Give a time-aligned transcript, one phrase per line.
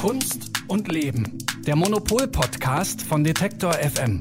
[0.00, 1.38] Kunst und Leben.
[1.66, 4.20] Der Monopol-Podcast von Detektor FM.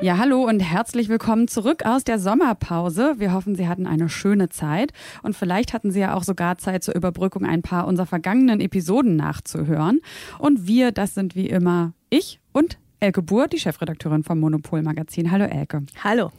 [0.00, 3.14] Ja, hallo und herzlich willkommen zurück aus der Sommerpause.
[3.18, 4.92] Wir hoffen, Sie hatten eine schöne Zeit
[5.22, 9.16] und vielleicht hatten Sie ja auch sogar Zeit zur Überbrückung ein paar unserer vergangenen Episoden
[9.16, 10.00] nachzuhören.
[10.38, 15.30] Und wir, das sind wie immer ich und Elke Buhr, die Chefredakteurin vom Monopol Magazin.
[15.30, 15.82] Hallo Elke.
[16.02, 16.32] Hallo.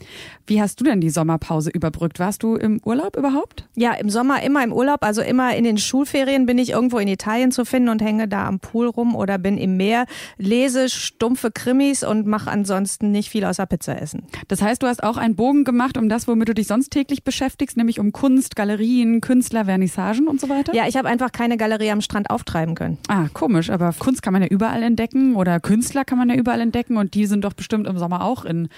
[0.48, 2.18] Wie hast du denn die Sommerpause überbrückt?
[2.18, 3.68] Warst du im Urlaub überhaupt?
[3.76, 7.06] Ja, im Sommer immer im Urlaub, also immer in den Schulferien bin ich irgendwo in
[7.06, 10.06] Italien zu finden und hänge da am Pool rum oder bin im Meer,
[10.38, 14.24] lese stumpfe Krimis und mache ansonsten nicht viel außer Pizza essen.
[14.48, 17.22] Das heißt, du hast auch einen Bogen gemacht um das, womit du dich sonst täglich
[17.22, 20.74] beschäftigst, nämlich um Kunst, Galerien, Künstler, Vernissagen und so weiter?
[20.74, 22.98] Ja, ich habe einfach keine Galerie am Strand auftreiben können.
[23.06, 26.55] Ah, komisch, aber Kunst kann man ja überall entdecken oder Künstler kann man ja überall
[26.60, 28.68] entdecken und die sind doch bestimmt im Sommer auch in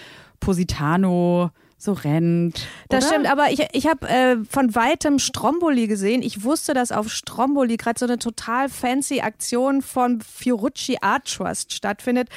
[0.41, 1.51] Positano,
[1.81, 2.67] Sorrent.
[2.89, 3.15] Das oder?
[3.15, 6.23] stimmt, aber ich, ich habe äh, von weitem Stromboli gesehen.
[6.23, 11.73] Ich wusste, dass auf Stromboli gerade so eine total fancy Aktion von Fiorucci Art Trust
[11.73, 12.29] stattfindet,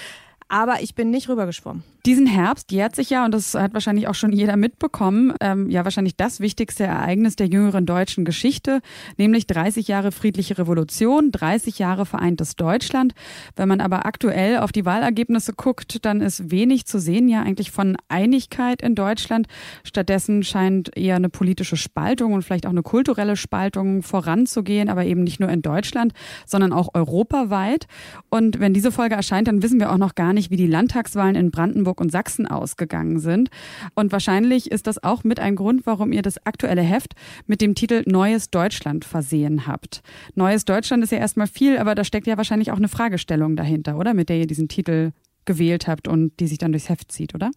[0.47, 1.83] aber ich bin nicht rübergeschwommen.
[2.05, 5.83] Diesen Herbst jährt sich ja, und das hat wahrscheinlich auch schon jeder mitbekommen, ähm, ja
[5.83, 8.81] wahrscheinlich das wichtigste Ereignis der jüngeren deutschen Geschichte,
[9.17, 13.13] nämlich 30 Jahre friedliche Revolution, 30 Jahre vereintes Deutschland.
[13.55, 17.69] Wenn man aber aktuell auf die Wahlergebnisse guckt, dann ist wenig zu sehen ja eigentlich
[17.69, 19.45] von Einigkeit in Deutschland.
[19.83, 25.23] Stattdessen scheint eher eine politische Spaltung und vielleicht auch eine kulturelle Spaltung voranzugehen, aber eben
[25.23, 26.13] nicht nur in Deutschland,
[26.47, 27.85] sondern auch europaweit.
[28.29, 31.35] Und wenn diese Folge erscheint, dann wissen wir auch noch gar nicht, wie die Landtagswahlen
[31.35, 33.49] in Brandenburg Brandenburg und Sachsen ausgegangen sind.
[33.95, 37.13] Und wahrscheinlich ist das auch mit ein Grund, warum ihr das aktuelle Heft
[37.47, 40.01] mit dem Titel Neues Deutschland versehen habt.
[40.35, 43.97] Neues Deutschland ist ja erstmal viel, aber da steckt ja wahrscheinlich auch eine Fragestellung dahinter,
[43.97, 44.13] oder?
[44.13, 45.11] Mit der ihr diesen Titel
[45.45, 47.51] gewählt habt und die sich dann durchs Heft zieht, oder?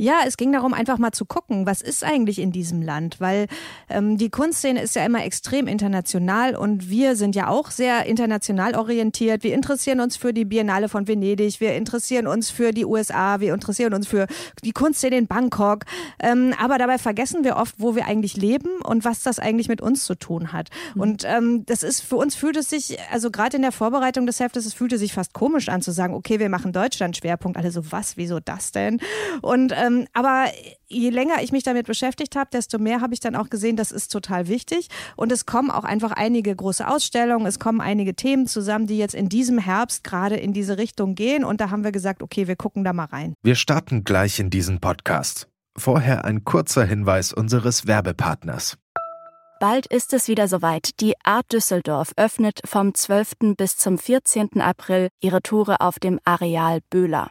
[0.00, 3.48] Ja, es ging darum, einfach mal zu gucken, was ist eigentlich in diesem Land, weil
[3.88, 8.76] ähm, die Kunstszene ist ja immer extrem international und wir sind ja auch sehr international
[8.76, 9.42] orientiert.
[9.42, 13.52] Wir interessieren uns für die Biennale von Venedig, wir interessieren uns für die USA, wir
[13.52, 14.28] interessieren uns für
[14.62, 15.84] die Kunstszene in Bangkok,
[16.20, 19.80] ähm, aber dabei vergessen wir oft, wo wir eigentlich leben und was das eigentlich mit
[19.80, 20.70] uns zu tun hat.
[20.94, 21.00] Mhm.
[21.00, 24.38] Und ähm, das ist für uns fühlt es sich, also gerade in der Vorbereitung des
[24.38, 27.56] Heftes, es fühlte sich fast komisch an zu sagen, okay, wir machen Deutschland Schwerpunkt.
[27.58, 29.00] Alle so, was, wieso das denn?
[29.42, 30.46] Und ähm, aber
[30.86, 33.92] je länger ich mich damit beschäftigt habe, desto mehr habe ich dann auch gesehen, das
[33.92, 34.88] ist total wichtig.
[35.16, 39.14] Und es kommen auch einfach einige große Ausstellungen, es kommen einige Themen zusammen, die jetzt
[39.14, 41.44] in diesem Herbst gerade in diese Richtung gehen.
[41.44, 43.34] Und da haben wir gesagt, okay, wir gucken da mal rein.
[43.42, 45.48] Wir starten gleich in diesen Podcast.
[45.76, 48.76] Vorher ein kurzer Hinweis unseres Werbepartners.
[49.60, 51.00] Bald ist es wieder soweit.
[51.00, 53.56] Die Art Düsseldorf öffnet vom 12.
[53.56, 54.60] bis zum 14.
[54.60, 57.30] April ihre Tore auf dem Areal Böhler.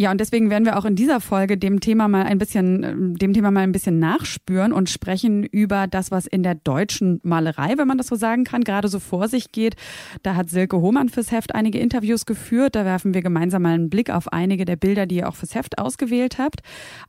[0.00, 3.34] Ja, und deswegen werden wir auch in dieser Folge dem Thema mal ein bisschen, dem
[3.34, 7.86] Thema mal ein bisschen nachspüren und sprechen über das, was in der deutschen Malerei, wenn
[7.86, 9.76] man das so sagen kann, gerade so vor sich geht.
[10.22, 12.76] Da hat Silke Hohmann fürs Heft einige Interviews geführt.
[12.76, 15.54] Da werfen wir gemeinsam mal einen Blick auf einige der Bilder, die ihr auch fürs
[15.54, 16.60] Heft ausgewählt habt.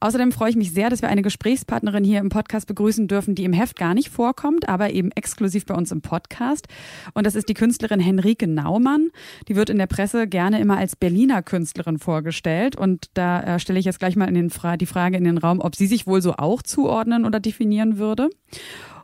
[0.02, 3.46] Außerdem freue ich mich sehr, dass wir eine Gesprächspartnerin hier im Podcast begrüßen dürfen, die
[3.46, 6.68] im Heft gar nicht vorkommt, aber eben exklusiv bei uns im Podcast.
[7.14, 9.12] Und das ist die Künstlerin Henrike Naumann.
[9.48, 13.80] Die wird in der Presse gerne immer als Berliner Künstlerin vorgestellt und da äh, stelle
[13.80, 16.08] ich jetzt gleich mal in den Fra die Frage in den Raum, ob sie sich
[16.08, 18.30] wohl so auch zuordnen oder definieren würde.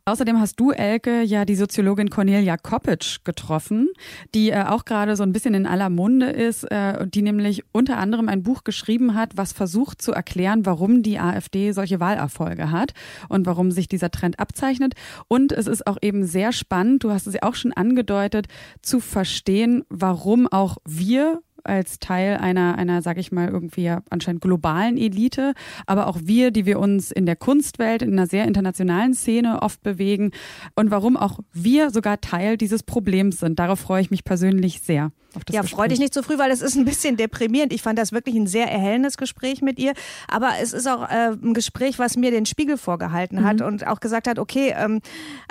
[0.08, 3.90] Außerdem hast du, Elke, ja die Soziologin Cornelia Koppitsch getroffen,
[4.34, 7.98] die äh, auch gerade so ein bisschen in aller Munde ist, äh, die nämlich unter
[7.98, 12.94] anderem ein Buch geschrieben hat, was versucht zu erklären, warum die AfD solche Wahlerfolge hat
[13.28, 14.94] und warum sich dieser Trend abzeichnet.
[15.28, 18.48] Und es ist auch eben sehr spannend, du hast es ja auch schon angedeutet,
[18.82, 24.42] zu verstehen, warum auch wir als Teil einer, einer, sag ich mal, irgendwie ja anscheinend
[24.42, 25.54] globalen Elite,
[25.86, 29.82] aber auch wir, die wir uns in der Kunstwelt, in einer sehr internationalen Szene oft
[29.84, 30.32] bewegen
[30.76, 33.60] und warum auch wir sogar Teil dieses Problems sind.
[33.60, 35.12] Darauf freue ich mich persönlich sehr.
[35.50, 37.74] Ja, freu dich nicht zu früh, weil es ist ein bisschen deprimierend.
[37.74, 39.94] Ich fand das wirklich ein sehr erhellendes Gespräch mit ihr,
[40.28, 43.66] aber es ist auch äh, ein Gespräch, was mir den Spiegel vorgehalten hat mhm.
[43.66, 45.02] und auch gesagt hat, okay, ähm,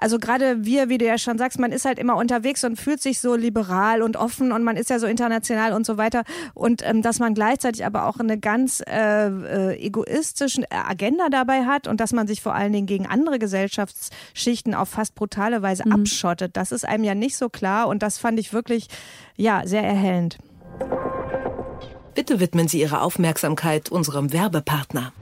[0.00, 3.00] also gerade wir, wie du ja schon sagst, man ist halt immer unterwegs und fühlt
[3.00, 6.25] sich so liberal und offen und man ist ja so international und so weiter
[6.55, 11.87] und ähm, dass man gleichzeitig aber auch eine ganz äh, äh, egoistische Agenda dabei hat
[11.87, 15.93] und dass man sich vor allen Dingen gegen andere Gesellschaftsschichten auf fast brutale Weise mhm.
[15.93, 16.56] abschottet.
[16.56, 18.88] Das ist einem ja nicht so klar und das fand ich wirklich
[19.37, 20.38] ja sehr erhellend.
[22.15, 25.12] Bitte widmen Sie Ihre Aufmerksamkeit unserem Werbepartner.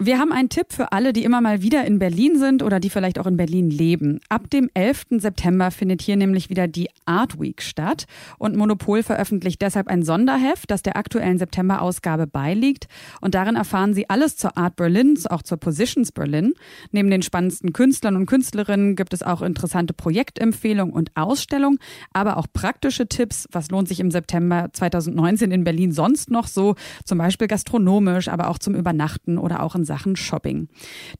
[0.00, 2.88] Wir haben einen Tipp für alle, die immer mal wieder in Berlin sind oder die
[2.88, 4.20] vielleicht auch in Berlin leben.
[4.28, 5.06] Ab dem 11.
[5.18, 8.06] September findet hier nämlich wieder die Art Week statt
[8.38, 12.86] und Monopol veröffentlicht deshalb ein Sonderheft, das der aktuellen September-Ausgabe beiliegt.
[13.20, 16.54] Und darin erfahren Sie alles zur Art Berlin, auch zur Positions Berlin.
[16.92, 21.80] Neben den spannendsten Künstlern und Künstlerinnen gibt es auch interessante Projektempfehlungen und Ausstellungen,
[22.12, 23.48] aber auch praktische Tipps.
[23.50, 26.76] Was lohnt sich im September 2019 in Berlin sonst noch so?
[27.04, 30.68] Zum Beispiel gastronomisch, aber auch zum Übernachten oder auch in Sachen Shopping.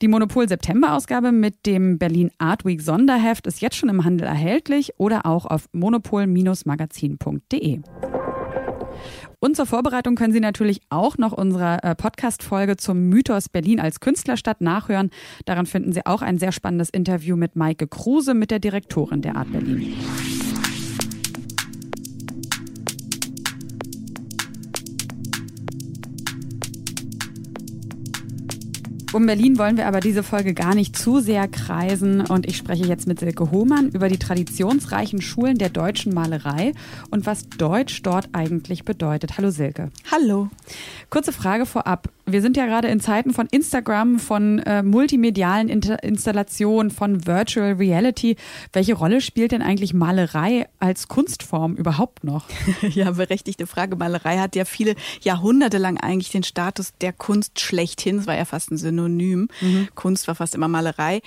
[0.01, 4.93] Die Monopol September-Ausgabe mit dem Berlin Art Week Sonderheft ist jetzt schon im Handel erhältlich
[4.99, 7.81] oder auch auf monopol-magazin.de.
[9.41, 14.01] Und zur Vorbereitung können Sie natürlich auch noch unsere äh, Podcast-Folge zum Mythos Berlin als
[14.01, 15.11] Künstlerstadt nachhören.
[15.45, 19.37] Daran finden Sie auch ein sehr spannendes Interview mit Maike Kruse, mit der Direktorin der
[19.37, 19.95] Art Berlin.
[29.15, 32.85] Um Berlin wollen wir aber diese Folge gar nicht zu sehr kreisen und ich spreche
[32.85, 36.75] jetzt mit Silke Hohmann über die traditionsreichen Schulen der deutschen Malerei
[37.11, 39.39] und was Deutsch dort eigentlich bedeutet.
[39.39, 39.91] Hallo Silke.
[40.13, 40.51] Hallo.
[41.09, 42.11] Kurze Frage vorab.
[42.27, 47.73] Wir sind ja gerade in Zeiten von Instagram, von äh, multimedialen Inter Installationen, von Virtual
[47.73, 48.37] Reality.
[48.75, 52.45] Welche Rolle spielt denn eigentlich Malerei als Kunstform überhaupt noch?
[52.91, 53.97] ja, berechtigte Frage.
[53.97, 58.19] Malerei hat ja viele Jahrhunderte lang eigentlich den Status der Kunst schlechthin.
[58.19, 59.49] Es war ja fast ein Synonym.
[59.61, 59.89] Mhm.
[59.95, 61.21] Kunst war fast immer Malerei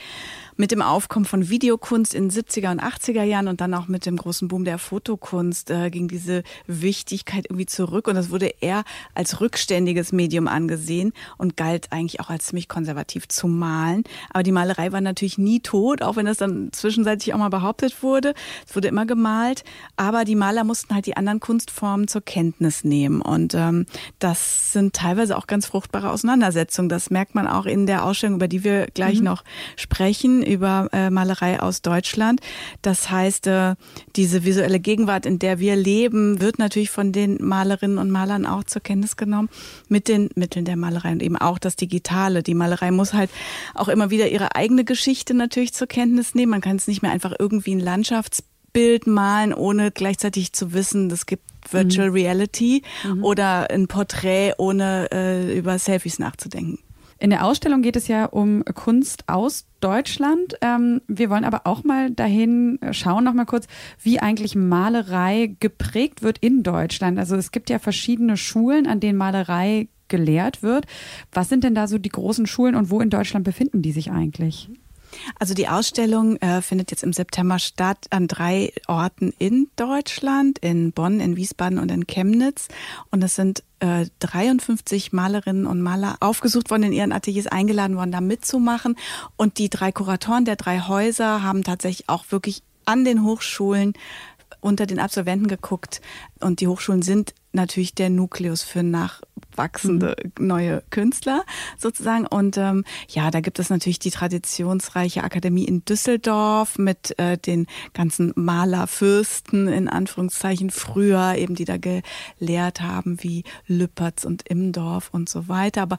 [0.61, 4.15] mit dem Aufkommen von Videokunst in 70er und 80er Jahren und dann auch mit dem
[4.15, 8.83] großen Boom der Fotokunst äh, ging diese Wichtigkeit irgendwie zurück und das wurde eher
[9.15, 14.03] als rückständiges Medium angesehen und galt eigentlich auch als ziemlich konservativ zu malen.
[14.29, 18.03] Aber die Malerei war natürlich nie tot, auch wenn das dann zwischenzeitlich auch mal behauptet
[18.03, 18.35] wurde.
[18.67, 19.63] Es wurde immer gemalt,
[19.95, 23.87] aber die Maler mussten halt die anderen Kunstformen zur Kenntnis nehmen und ähm,
[24.19, 26.87] das sind teilweise auch ganz fruchtbare Auseinandersetzungen.
[26.87, 29.25] Das merkt man auch in der Ausstellung, über die wir gleich mhm.
[29.25, 29.43] noch
[29.75, 32.41] sprechen über äh, Malerei aus Deutschland.
[32.81, 33.75] Das heißt, äh,
[34.15, 38.63] diese visuelle Gegenwart, in der wir leben, wird natürlich von den Malerinnen und Malern auch
[38.63, 39.49] zur Kenntnis genommen
[39.87, 42.43] mit den Mitteln der Malerei und eben auch das Digitale.
[42.43, 43.29] Die Malerei muss halt
[43.73, 46.51] auch immer wieder ihre eigene Geschichte natürlich zur Kenntnis nehmen.
[46.51, 51.25] Man kann es nicht mehr einfach irgendwie ein Landschaftsbild malen, ohne gleichzeitig zu wissen, es
[51.25, 52.15] gibt Virtual mhm.
[52.15, 53.23] Reality mhm.
[53.23, 56.79] oder ein Porträt, ohne äh, über Selfies nachzudenken.
[57.21, 60.55] In der Ausstellung geht es ja um Kunst aus Deutschland.
[60.61, 63.67] Ähm, wir wollen aber auch mal dahin schauen, noch mal kurz,
[64.01, 67.19] wie eigentlich Malerei geprägt wird in Deutschland.
[67.19, 70.87] Also es gibt ja verschiedene Schulen, an denen Malerei gelehrt wird.
[71.31, 74.09] Was sind denn da so die großen Schulen und wo in Deutschland befinden die sich
[74.09, 74.71] eigentlich?
[75.37, 80.91] Also die Ausstellung äh, findet jetzt im September statt an drei Orten in Deutschland, in
[80.91, 82.67] Bonn, in Wiesbaden und in Chemnitz.
[83.11, 88.11] Und es sind äh, 53 Malerinnen und Maler aufgesucht worden, in ihren Ateliers eingeladen worden,
[88.11, 88.95] da mitzumachen.
[89.35, 93.93] Und die drei Kuratoren der drei Häuser haben tatsächlich auch wirklich an den Hochschulen
[94.59, 96.01] unter den Absolventen geguckt.
[96.39, 100.47] Und die Hochschulen sind natürlich der Nukleus für nachwachsende mhm.
[100.47, 101.43] neue Künstler
[101.77, 102.25] sozusagen.
[102.25, 107.67] Und ähm, ja, da gibt es natürlich die traditionsreiche Akademie in Düsseldorf mit äh, den
[107.93, 115.29] ganzen Malerfürsten in Anführungszeichen früher, eben die da gelehrt haben, wie Lüppertz und Immendorf und
[115.29, 115.81] so weiter.
[115.81, 115.97] Aber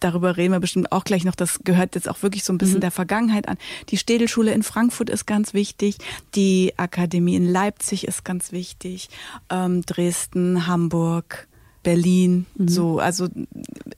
[0.00, 1.34] darüber reden wir bestimmt auch gleich noch.
[1.34, 2.82] Das gehört jetzt auch wirklich so ein bisschen mhm.
[2.82, 3.56] der Vergangenheit an.
[3.88, 5.96] Die Städelschule in Frankfurt ist ganz wichtig.
[6.34, 9.08] Die Akademie in Leipzig ist ganz wichtig.
[9.50, 11.46] Ähm, Dresden, Hamburg, Hamburg,
[11.82, 12.68] Berlin, mhm.
[12.68, 13.28] so, also,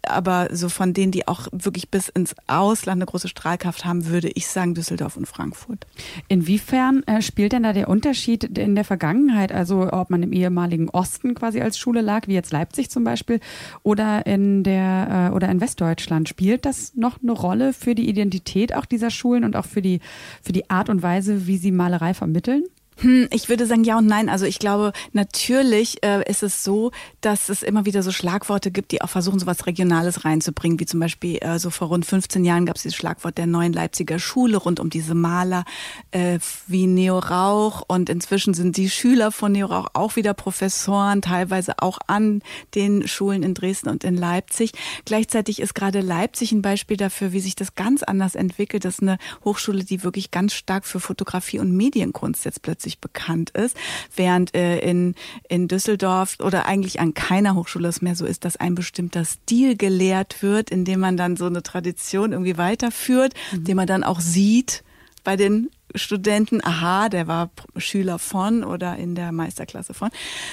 [0.02, 4.30] aber so von denen, die auch wirklich bis ins Ausland eine große Strahlkraft haben, würde
[4.34, 5.86] ich sagen Düsseldorf und Frankfurt.
[6.28, 10.88] Inwiefern äh, spielt denn da der Unterschied in der Vergangenheit, also ob man im ehemaligen
[10.88, 13.40] Osten quasi als Schule lag, wie jetzt Leipzig zum Beispiel,
[13.82, 16.28] oder in der, äh, oder in Westdeutschland?
[16.28, 20.00] Spielt das noch eine Rolle für die Identität auch dieser Schulen und auch für die,
[20.42, 22.64] für die Art und Weise, wie sie Malerei vermitteln?
[22.98, 24.28] Hm, ich würde sagen ja und nein.
[24.28, 28.92] Also ich glaube, natürlich äh, ist es so, dass es immer wieder so Schlagworte gibt,
[28.92, 32.44] die auch versuchen, so was Regionales reinzubringen, wie zum Beispiel äh, so vor rund 15
[32.44, 35.64] Jahren gab es dieses Schlagwort der neuen Leipziger Schule rund um diese Maler
[36.12, 41.20] äh, wie Neo Rauch und inzwischen sind die Schüler von Neo Rauch auch wieder Professoren,
[41.20, 42.42] teilweise auch an
[42.74, 44.72] den Schulen in Dresden und in Leipzig.
[45.04, 48.84] Gleichzeitig ist gerade Leipzig ein Beispiel dafür, wie sich das ganz anders entwickelt.
[48.84, 52.98] Das ist eine Hochschule, die wirklich ganz stark für Fotografie und Medienkunst jetzt plötzlich plötzlich
[52.98, 53.76] bekannt ist,
[54.14, 55.14] während äh, in,
[55.48, 59.76] in Düsseldorf oder eigentlich an keiner Hochschule es mehr so ist, dass ein bestimmter Stil
[59.76, 63.64] gelehrt wird, indem man dann so eine Tradition irgendwie weiterführt, mhm.
[63.64, 64.84] den man dann auch sieht
[65.22, 70.10] bei den Studenten, aha, der war Schüler von oder in der Meisterklasse von,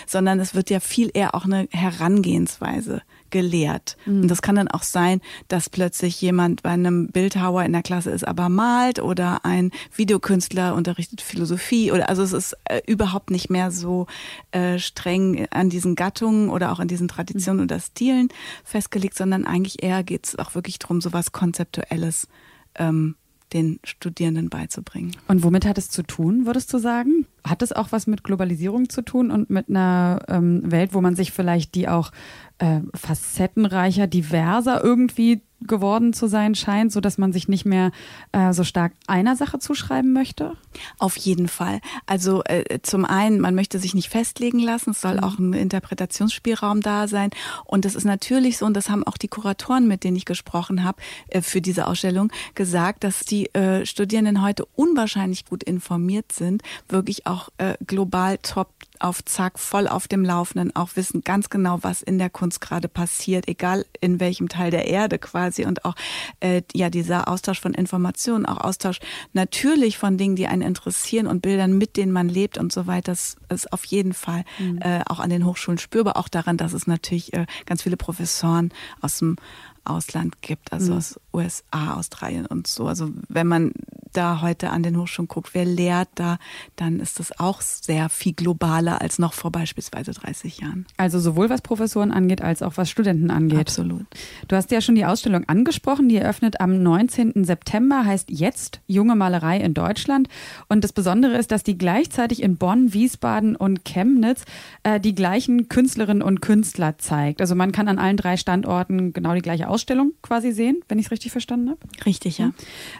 [0.08, 3.98] sondern es wird ja viel eher auch eine Herangehensweise gelehrt.
[4.06, 4.22] Mhm.
[4.22, 8.12] Und das kann dann auch sein, dass plötzlich jemand bei einem Bildhauer in der Klasse
[8.12, 13.50] ist, aber malt oder ein Videokünstler unterrichtet Philosophie oder also es ist äh, überhaupt nicht
[13.50, 14.08] mehr so
[14.52, 17.66] äh, streng an diesen Gattungen oder auch an diesen Traditionen mhm.
[17.66, 18.30] oder Stilen
[18.64, 22.28] festgelegt, sondern eigentlich eher geht es auch wirklich darum, so was Konzeptuelles
[22.76, 23.16] ähm,
[23.54, 25.16] den Studierenden beizubringen.
[25.28, 27.26] Und womit hat es zu tun, würdest du sagen?
[27.46, 31.16] Hat es auch was mit Globalisierung zu tun und mit einer ähm, Welt, wo man
[31.16, 32.12] sich vielleicht die auch
[32.60, 37.92] äh, facettenreicher, diverser irgendwie geworden zu sein scheint, so dass man sich nicht mehr
[38.32, 40.58] äh, so stark einer Sache zuschreiben möchte?
[40.98, 41.80] Auf jeden Fall.
[42.06, 45.24] Also äh, zum einen, man möchte sich nicht festlegen lassen, es soll mhm.
[45.24, 47.30] auch ein Interpretationsspielraum da sein.
[47.66, 50.84] Und das ist natürlich so, und das haben auch die Kuratoren, mit denen ich gesprochen
[50.84, 56.64] habe, äh, für diese Ausstellung gesagt, dass die äh, Studierenden heute unwahrscheinlich gut informiert sind,
[56.90, 58.70] wirklich auch äh, global top
[59.04, 62.88] auf Zack, voll auf dem Laufenden, auch wissen ganz genau, was in der Kunst gerade
[62.88, 65.96] passiert, egal in welchem Teil der Erde quasi und auch
[66.40, 69.00] äh, ja dieser Austausch von Informationen, auch Austausch
[69.34, 73.12] natürlich von Dingen, die einen interessieren und Bildern, mit denen man lebt und so weiter,
[73.12, 74.80] das ist auf jeden Fall mhm.
[74.82, 78.72] äh, auch an den Hochschulen spürbar, auch daran, dass es natürlich äh, ganz viele Professoren
[79.02, 79.38] aus dem
[79.84, 80.98] Ausland gibt, also mhm.
[80.98, 82.88] aus USA, Australien und so.
[82.88, 83.72] Also wenn man
[84.14, 86.38] da heute an den Hochschulen guckt, wer lehrt da,
[86.76, 90.86] dann ist das auch sehr viel globaler als noch vor beispielsweise 30 Jahren.
[90.98, 93.60] Also sowohl was Professoren angeht, als auch was Studenten angeht.
[93.60, 94.06] Absolut.
[94.48, 97.44] Du hast ja schon die Ausstellung angesprochen, die eröffnet am 19.
[97.46, 100.28] September, heißt jetzt Junge Malerei in Deutschland.
[100.68, 104.44] Und das Besondere ist, dass die gleichzeitig in Bonn, Wiesbaden und Chemnitz
[104.84, 107.42] äh, die gleichen Künstlerinnen und Künstler zeigt.
[107.42, 111.06] Also man kann an allen drei Standorten genau die gleiche Ausstellung quasi sehen, wenn ich
[111.06, 111.80] es richtig verstanden habe.
[112.06, 112.52] Richtig, ja.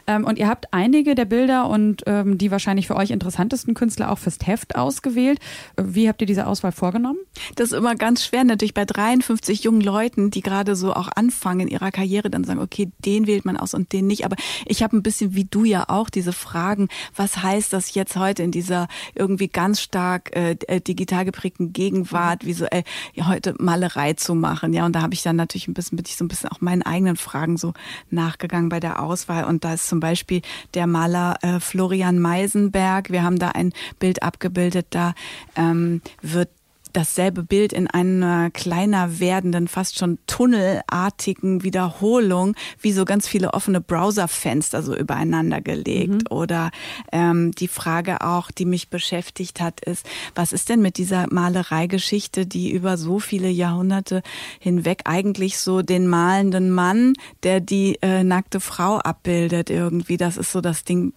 [0.06, 4.10] Ähm, und ihr habt einige der Bilder und ähm, die wahrscheinlich für euch interessantesten Künstler
[4.10, 5.38] auch fürs Heft ausgewählt.
[5.76, 7.18] Wie habt ihr diese Auswahl vorgenommen?
[7.56, 11.60] Das ist immer ganz schwer, natürlich bei 53 jungen Leuten, die gerade so auch anfangen
[11.60, 14.24] in ihrer Karriere, dann sagen, okay, den wählt man aus und den nicht.
[14.24, 14.36] Aber
[14.66, 18.42] ich habe ein bisschen wie du ja auch diese Fragen, was heißt das jetzt heute
[18.42, 24.34] in dieser irgendwie ganz stark äh, äh digital geprägten Gegenwart, visuell ja, heute Malerei zu
[24.34, 24.72] machen.
[24.72, 26.60] Ja, und da habe ich dann natürlich ein bisschen, bin ich so ein bisschen auch
[26.60, 27.72] meinen eigenen Fragen so
[28.12, 29.44] nachgegangen bei der Auswahl.
[29.44, 30.42] Und da ist zum Beispiel
[30.74, 33.10] der Maler äh, Florian Meisenberg.
[33.10, 35.14] Wir haben da ein Bild abgebildet, da
[35.56, 36.50] ähm, wird
[36.92, 43.80] dasselbe Bild in einer kleiner werdenden, fast schon tunnelartigen Wiederholung, wie so ganz viele offene
[43.80, 46.12] Browserfenster so übereinander gelegt.
[46.12, 46.22] Mhm.
[46.30, 46.70] Oder
[47.10, 52.46] ähm, die Frage auch, die mich beschäftigt hat, ist, was ist denn mit dieser Malereigeschichte,
[52.46, 54.22] die über so viele Jahrhunderte
[54.58, 60.16] hinweg eigentlich so den malenden Mann, der die äh, nackte Frau abbildet irgendwie.
[60.16, 61.12] Das ist so das Ding,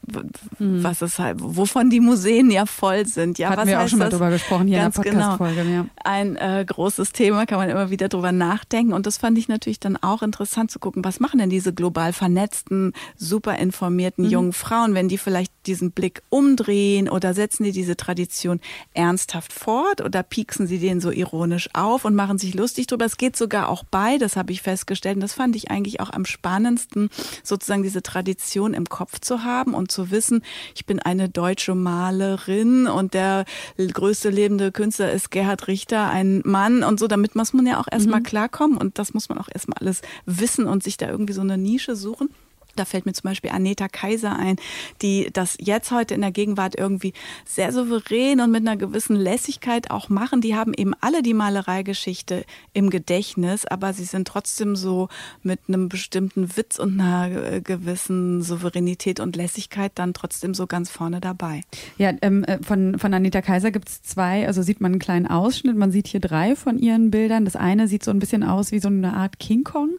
[0.59, 0.83] mhm.
[0.83, 3.37] was es halt, wovon die Museen ja voll sind.
[3.37, 5.15] Ja, Hatten was wir auch schon mal drüber gesprochen hier in der genau.
[5.15, 5.55] Podcast-Folge.
[5.55, 5.85] Genau ja.
[6.03, 8.93] ein äh, großes Thema, kann man immer wieder drüber nachdenken.
[8.93, 12.13] Und das fand ich natürlich dann auch interessant zu gucken, was machen denn diese global
[12.13, 14.31] vernetzten, super informierten mhm.
[14.31, 18.59] jungen Frauen, wenn die vielleicht diesen Blick umdrehen oder setzen die diese Tradition
[18.93, 23.05] ernsthaft fort oder pieksen sie den so ironisch auf und machen sich lustig drüber.
[23.05, 25.15] Es geht sogar auch bei, das habe ich festgestellt.
[25.15, 27.09] Und das fand ich eigentlich auch am spannendsten,
[27.43, 30.43] sozusagen diese Tradition im Kopf zu haben und zu wissen,
[30.75, 33.45] ich bin eine deutsche Malerin und der
[33.77, 37.79] größte lebende Künstler ist Gerhard Gerhard Richter ein Mann und so, damit muss man ja
[37.79, 38.25] auch erstmal mhm.
[38.25, 41.57] klarkommen und das muss man auch erstmal alles wissen und sich da irgendwie so eine
[41.57, 42.29] Nische suchen.
[42.75, 44.57] Da fällt mir zum Beispiel Aneta Kaiser ein,
[45.01, 47.13] die das jetzt heute in der Gegenwart irgendwie
[47.45, 50.41] sehr souverän und mit einer gewissen Lässigkeit auch machen.
[50.41, 55.09] Die haben eben alle die Malereigeschichte im Gedächtnis, aber sie sind trotzdem so
[55.43, 60.89] mit einem bestimmten Witz und einer äh, gewissen Souveränität und Lässigkeit dann trotzdem so ganz
[60.89, 61.61] vorne dabei.
[61.97, 65.27] Ja, ähm, äh, von, von Anita Kaiser gibt es zwei, also sieht man einen kleinen
[65.27, 67.45] Ausschnitt, man sieht hier drei von ihren Bildern.
[67.45, 69.91] Das eine sieht so ein bisschen aus wie so eine Art King Kong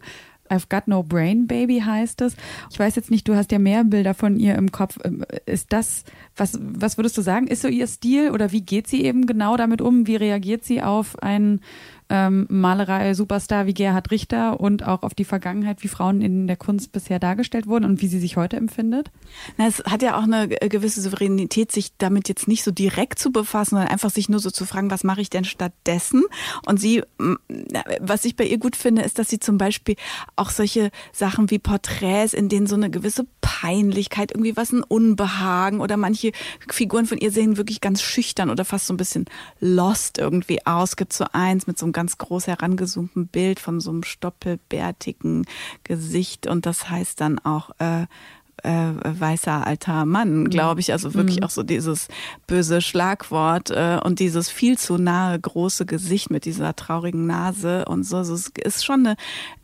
[0.50, 2.37] I've Got No Brain Baby heißt es.
[2.71, 4.99] Ich weiß jetzt nicht, du hast ja mehr Bilder von ihr im Kopf.
[5.05, 6.05] Ähm, ist das,
[6.37, 7.47] was, was würdest du sagen?
[7.47, 10.07] Ist so ihr Stil oder wie geht sie eben genau damit um?
[10.07, 11.61] Wie reagiert sie auf einen
[12.08, 16.92] ähm, Malerei-Superstar wie Gerhard Richter und auch auf die Vergangenheit, wie Frauen in der Kunst
[16.92, 19.10] bisher dargestellt wurden und wie sie sich heute empfindet?
[19.56, 23.32] Na, es hat ja auch eine gewisse Souveränität, sich damit jetzt nicht so direkt zu
[23.32, 26.25] befassen, sondern einfach sich nur so zu fragen, was mache ich denn stattdessen?
[26.66, 27.02] Und sie,
[28.00, 29.96] was ich bei ihr gut finde, ist, dass sie zum Beispiel
[30.36, 35.80] auch solche Sachen wie Porträts, in denen so eine gewisse Peinlichkeit, irgendwie was ein Unbehagen
[35.80, 36.32] oder manche
[36.70, 39.25] Figuren von ihr sehen wirklich ganz schüchtern oder fast so ein bisschen
[39.60, 40.96] lost irgendwie aus.
[40.96, 45.47] Gibt so eins mit so einem ganz groß herangezoomten Bild von so einem stoppelbärtigen
[45.83, 46.47] Gesicht.
[46.47, 48.07] Und das heißt dann auch äh,
[48.62, 50.50] äh, weißer alter Mann, mhm.
[50.50, 50.92] glaube ich.
[50.92, 51.44] Also wirklich mhm.
[51.44, 52.08] auch so dieses
[52.46, 58.04] böse Schlagwort äh, und dieses viel zu nahe große Gesicht mit dieser traurigen Nase und
[58.04, 58.16] so.
[58.18, 59.16] Also es ist schon eine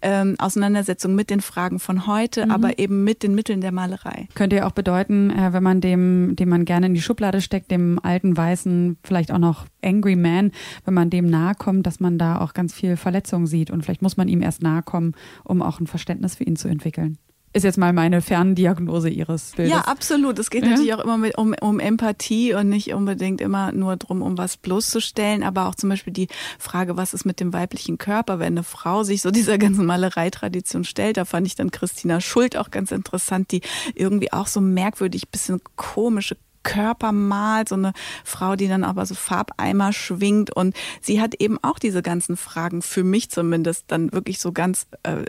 [0.02, 2.52] ähm, Auseinandersetzung mit den Fragen von heute, mhm.
[2.52, 4.28] aber eben mit den Mitteln der Malerei.
[4.34, 7.70] Könnte ja auch bedeuten, äh, wenn man dem, dem man gerne in die Schublade steckt,
[7.70, 10.52] dem alten weißen, vielleicht auch noch Angry Man,
[10.84, 14.02] wenn man dem nahe kommt, dass man da auch ganz viel Verletzung sieht und vielleicht
[14.02, 17.18] muss man ihm erst nahe kommen, um auch ein Verständnis für ihn zu entwickeln
[17.52, 19.72] ist jetzt mal meine Ferndiagnose ihres Bildes.
[19.72, 20.38] Ja, absolut.
[20.38, 20.70] Es geht ja?
[20.70, 24.56] natürlich auch immer mit, um, um Empathie und nicht unbedingt immer nur drum, um was
[24.56, 26.28] bloßzustellen, aber auch zum Beispiel die
[26.58, 30.84] Frage, was ist mit dem weiblichen Körper, wenn eine Frau sich so dieser ganzen Malereitradition
[30.84, 31.16] stellt.
[31.16, 33.60] Da fand ich dann Christina Schuld auch ganz interessant, die
[33.94, 37.92] irgendwie auch so merkwürdig, bisschen komische Körper malt, so eine
[38.24, 42.82] Frau, die dann aber so Farbeimer schwingt und sie hat eben auch diese ganzen Fragen
[42.82, 45.24] für mich zumindest dann wirklich so ganz äh,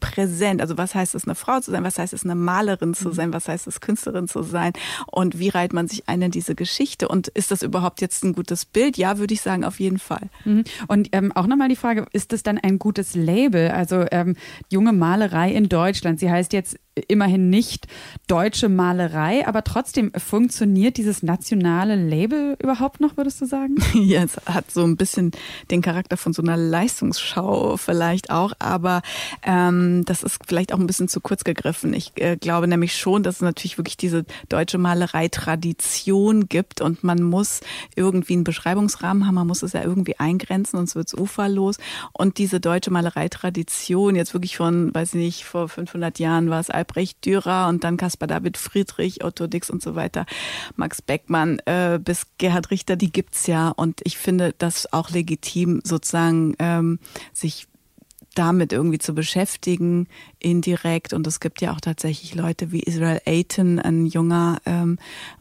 [0.00, 0.60] präsent.
[0.60, 1.84] Also was heißt es, eine Frau zu sein?
[1.84, 3.14] Was heißt es, eine Malerin zu mhm.
[3.14, 3.32] sein?
[3.32, 4.72] Was heißt es, Künstlerin zu sein?
[5.06, 7.08] Und wie reiht man sich ein in diese Geschichte?
[7.08, 8.96] Und ist das überhaupt jetzt ein gutes Bild?
[8.96, 10.28] Ja, würde ich sagen, auf jeden Fall.
[10.44, 10.64] Mhm.
[10.88, 13.70] Und ähm, auch nochmal die Frage, ist das dann ein gutes Label?
[13.70, 14.36] Also ähm,
[14.68, 16.20] junge Malerei in Deutschland.
[16.20, 16.76] Sie heißt jetzt
[17.08, 17.86] immerhin nicht
[18.26, 23.76] deutsche Malerei, aber trotzdem funktioniert dieses nationale Label überhaupt noch, würdest du sagen?
[24.10, 25.30] Ja, es hat so ein bisschen
[25.70, 29.02] den Charakter von so einer Leistungsschau vielleicht auch, aber
[29.42, 31.92] ähm, das ist vielleicht auch ein bisschen zu kurz gegriffen.
[31.92, 37.22] Ich äh, glaube nämlich schon, dass es natürlich wirklich diese deutsche Malerei-Tradition gibt und man
[37.22, 37.60] muss
[37.94, 41.76] irgendwie einen Beschreibungsrahmen haben, man muss es ja irgendwie eingrenzen, sonst wird es uferlos.
[42.12, 46.70] Und diese deutsche Malerei-Tradition, jetzt wirklich von, weiß ich nicht, vor 500 Jahren war es
[46.80, 50.24] Albrecht Dürer und dann Caspar David Friedrich, Otto Dix und so weiter,
[50.76, 53.68] Max Beckmann äh, bis Gerhard Richter, die gibt's ja.
[53.68, 56.98] Und ich finde das auch legitim, sozusagen ähm,
[57.34, 57.66] sich
[58.34, 60.06] damit irgendwie zu beschäftigen,
[60.38, 61.12] indirekt.
[61.12, 64.98] Und es gibt ja auch tatsächlich Leute wie Israel Ayton, ein junger ähm,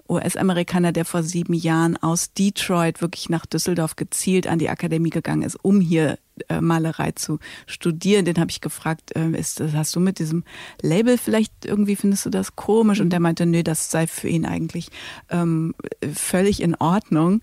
[0.10, 5.44] US-Amerikaner, der vor sieben Jahren aus Detroit wirklich nach Düsseldorf gezielt an die Akademie gegangen
[5.44, 8.26] ist, um hier äh, Malerei zu studieren.
[8.26, 10.44] Den habe ich gefragt, äh, ist, hast du mit diesem
[10.82, 13.02] Label vielleicht irgendwie, findest du das komisch?
[13.02, 14.90] Und der meinte, nee, das sei für ihn eigentlich
[15.30, 15.76] ähm,
[16.14, 17.42] völlig in Ordnung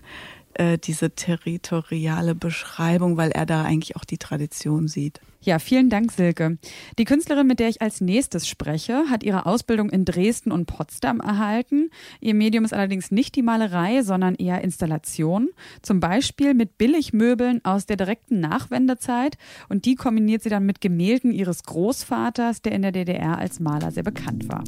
[0.59, 5.19] äh, diese territoriale Beschreibung, weil er da eigentlich auch die Tradition sieht.
[5.41, 6.57] Ja, vielen Dank, Silke.
[6.97, 11.19] Die Künstlerin, mit der ich als nächstes spreche, hat ihre Ausbildung in Dresden und Potsdam
[11.19, 11.89] erhalten.
[12.19, 15.49] Ihr Medium ist allerdings nicht die Malerei, sondern eher Installation.
[15.81, 19.37] Zum Beispiel mit Billigmöbeln aus der direkten Nachwendezeit.
[19.69, 23.91] Und die kombiniert sie dann mit Gemälden ihres Großvaters, der in der DDR als Maler
[23.91, 24.63] sehr bekannt war.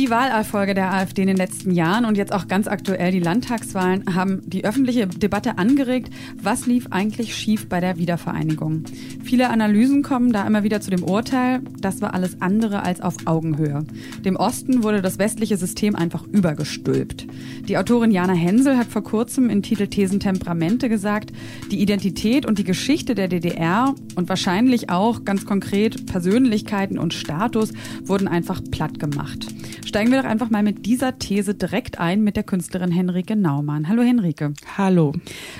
[0.00, 4.16] Die Wahlerfolge der AfD in den letzten Jahren und jetzt auch ganz aktuell die Landtagswahlen
[4.16, 6.08] haben die öffentliche Debatte angeregt,
[6.42, 8.84] was lief eigentlich schief bei der Wiedervereinigung.
[9.22, 13.14] Viele Analysen kommen da immer wieder zu dem Urteil, das war alles andere als auf
[13.26, 13.84] Augenhöhe.
[14.24, 17.26] Dem Osten wurde das westliche System einfach übergestülpt.
[17.68, 21.30] Die Autorin Jana Hensel hat vor kurzem in Titel Thesen Temperamente gesagt,
[21.70, 27.74] die Identität und die Geschichte der DDR und wahrscheinlich auch ganz konkret Persönlichkeiten und Status
[28.06, 29.46] wurden einfach platt gemacht.
[29.90, 33.88] Steigen wir doch einfach mal mit dieser These direkt ein mit der Künstlerin Henrike Naumann.
[33.88, 34.54] Hallo Henrike.
[34.78, 35.12] Hallo.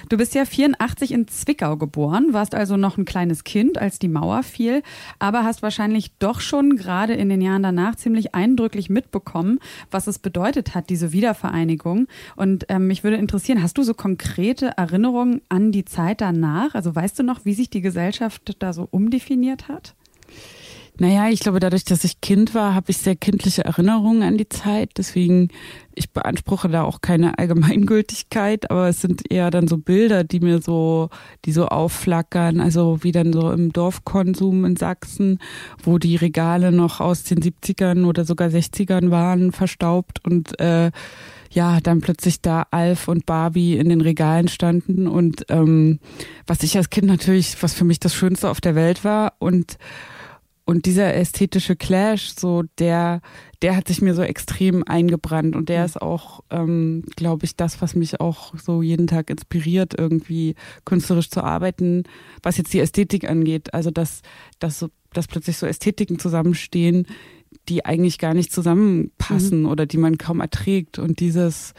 [0.09, 4.07] Du bist ja 84 in Zwickau geboren, warst also noch ein kleines Kind, als die
[4.07, 4.85] Mauer fiel,
[5.19, 9.59] aber hast wahrscheinlich doch schon gerade in den Jahren danach ziemlich eindrücklich mitbekommen,
[9.90, 12.07] was es bedeutet hat, diese Wiedervereinigung.
[12.37, 16.77] Und ähm, mich würde interessieren, hast du so konkrete Erinnerungen an die Zeit danach?
[16.77, 19.97] Also weißt du noch, wie sich die Gesellschaft da so umdefiniert hat?
[21.00, 24.50] Naja, ich glaube, dadurch, dass ich Kind war, habe ich sehr kindliche Erinnerungen an die
[24.50, 24.90] Zeit.
[24.98, 25.48] Deswegen,
[25.94, 30.60] ich beanspruche da auch keine Allgemeingültigkeit, aber es sind eher dann so Bilder, die mir
[30.60, 31.08] so,
[31.46, 32.60] die so aufflackern.
[32.60, 35.38] Also wie dann so im Dorfkonsum in Sachsen,
[35.82, 40.90] wo die Regale noch aus den 70ern oder sogar 60ern waren, verstaubt und äh,
[41.50, 45.98] ja, dann plötzlich da Alf und Barbie in den Regalen standen und ähm,
[46.46, 49.78] was ich als Kind natürlich, was für mich das Schönste auf der Welt war und
[50.70, 53.22] und dieser ästhetische Clash, so der,
[53.61, 55.85] der hat sich mir so extrem eingebrannt und der mhm.
[55.87, 60.54] ist auch, ähm, glaube ich, das, was mich auch so jeden Tag inspiriert, irgendwie
[60.85, 62.04] künstlerisch zu arbeiten,
[62.44, 63.74] was jetzt die Ästhetik angeht.
[63.74, 64.22] Also dass,
[64.61, 67.09] dass, so, dass plötzlich so Ästhetiken zusammenstehen,
[67.68, 69.66] die eigentlich gar nicht zusammenpassen mhm.
[69.66, 71.00] oder die man kaum erträgt.
[71.00, 71.74] Und dieses,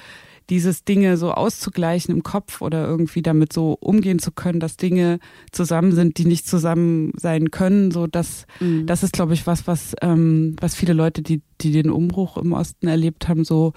[0.51, 5.19] dieses Dinge so auszugleichen im Kopf oder irgendwie damit so umgehen zu können, dass Dinge
[5.53, 8.85] zusammen sind, die nicht zusammen sein können, so das, mhm.
[8.85, 12.51] das ist, glaube ich, was, was, ähm, was viele Leute, die, die den Umbruch im
[12.51, 13.71] Osten erlebt haben, so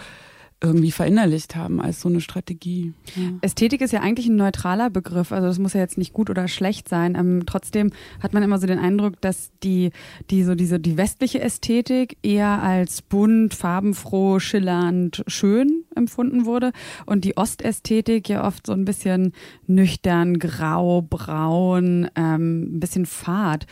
[0.61, 2.95] irgendwie verinnerlicht haben als so eine Strategie.
[3.17, 3.31] Ja.
[3.43, 6.49] Ästhetik ist ja eigentlich ein neutraler Begriff, also das muss ja jetzt nicht gut oder
[6.49, 7.17] schlecht sein.
[7.17, 7.91] Ähm, trotzdem
[8.21, 9.91] hat man immer so den Eindruck, dass die,
[10.31, 16.73] die so diese die westliche Ästhetik eher als bunt, farbenfroh, schillernd, schön empfunden wurde
[17.07, 19.33] und die Ostästhetik ja oft so ein bisschen
[19.67, 23.67] nüchtern, grau, braun, ähm, ein bisschen fad.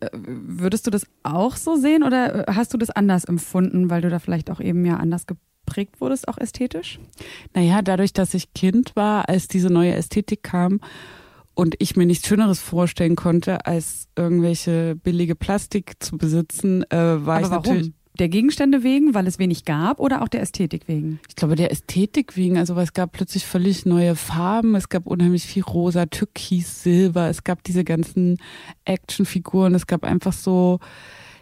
[0.00, 4.10] Äh, würdest du das auch so sehen oder hast du das anders empfunden, weil du
[4.10, 5.53] da vielleicht auch eben ja anders geprägt
[6.00, 6.98] wurdest, auch ästhetisch?
[7.54, 10.80] Naja, dadurch, dass ich Kind war, als diese neue Ästhetik kam
[11.54, 17.36] und ich mir nichts Schöneres vorstellen konnte, als irgendwelche billige Plastik zu besitzen, äh, war
[17.36, 17.62] Aber ich warum?
[17.62, 17.92] natürlich.
[18.16, 21.18] Der Gegenstände wegen, weil es wenig gab oder auch der Ästhetik wegen?
[21.28, 25.08] Ich glaube, der Ästhetik wegen, also weil es gab plötzlich völlig neue Farben, es gab
[25.08, 28.38] unheimlich viel rosa, türkis, silber, es gab diese ganzen
[28.84, 30.78] Actionfiguren, es gab einfach so,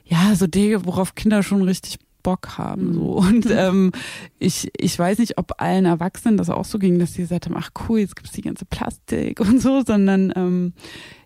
[0.06, 2.94] ja, so Dinge, worauf Kinder schon richtig Bock haben.
[2.94, 3.20] So.
[3.20, 3.28] Mhm.
[3.28, 3.92] Und ähm,
[4.38, 7.56] ich, ich weiß nicht, ob allen Erwachsenen das auch so ging, dass sie gesagt haben,
[7.56, 10.72] ach cool, jetzt gibt's die ganze Plastik und so, sondern ähm,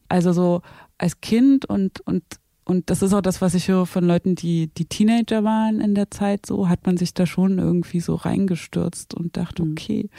[0.09, 0.63] also so
[0.99, 2.23] als Kind und, und
[2.69, 5.95] und das ist auch das, was ich höre von Leuten, die, die Teenager waren in
[5.95, 9.71] der Zeit, so hat man sich da schon irgendwie so reingestürzt und dachte, mhm.
[9.71, 10.11] okay,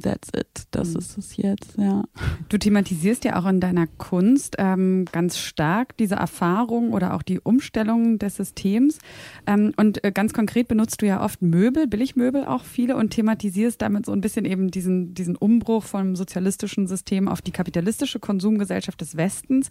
[0.00, 0.98] that's it, das mhm.
[0.98, 2.02] ist es jetzt, ja.
[2.48, 7.40] Du thematisierst ja auch in deiner Kunst ähm, ganz stark diese Erfahrung oder auch die
[7.40, 8.98] Umstellung des Systems.
[9.46, 13.80] Ähm, und äh, ganz konkret benutzt du ja oft Möbel, Billigmöbel auch viele und thematisierst
[13.80, 19.00] damit so ein bisschen eben diesen, diesen Umbruch vom sozialistischen System auf die kapitalistische Konsumgesellschaft
[19.00, 19.68] des Westens.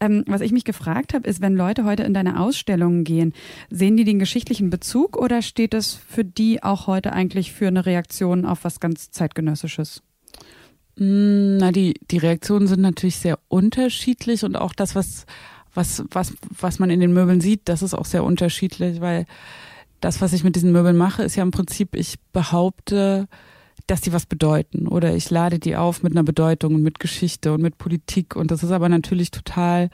[0.00, 3.32] Ähm, was ich mich gefragt habe, ist, wenn Leute heute in deine Ausstellungen gehen,
[3.70, 7.86] sehen die den geschichtlichen Bezug oder steht es für die auch heute eigentlich für eine
[7.86, 9.61] Reaktion auf was ganz zeitgenössisches?
[9.62, 10.02] Klassisches?
[10.96, 15.24] Mm, na, die, die Reaktionen sind natürlich sehr unterschiedlich und auch das, was,
[15.72, 19.24] was, was, was man in den Möbeln sieht, das ist auch sehr unterschiedlich, weil
[20.00, 23.28] das, was ich mit diesen Möbeln mache, ist ja im Prinzip, ich behaupte,
[23.86, 27.52] dass die was bedeuten oder ich lade die auf mit einer Bedeutung und mit Geschichte
[27.52, 29.90] und mit Politik und das ist aber natürlich total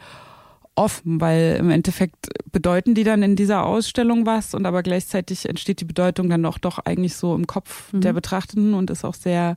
[0.78, 5.80] offen, weil im Endeffekt bedeuten die dann in dieser Ausstellung was und aber gleichzeitig entsteht
[5.80, 8.00] die Bedeutung dann auch doch eigentlich so im Kopf mhm.
[8.00, 9.56] der Betrachtenden und ist auch sehr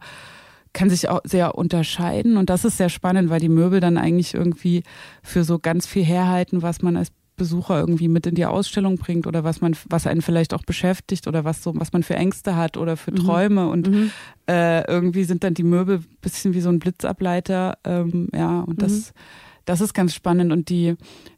[0.73, 4.34] kann sich auch sehr unterscheiden und das ist sehr spannend, weil die Möbel dann eigentlich
[4.34, 4.84] irgendwie
[5.21, 9.27] für so ganz viel herhalten, was man als Besucher irgendwie mit in die Ausstellung bringt
[9.27, 12.55] oder was man, was einen vielleicht auch beschäftigt oder was so, was man für Ängste
[12.55, 13.15] hat oder für mhm.
[13.17, 14.12] Träume und mhm.
[14.47, 19.13] äh, irgendwie sind dann die Möbel bisschen wie so ein Blitzableiter, ähm, ja und das
[19.13, 20.95] mhm das ist ganz spannend und die,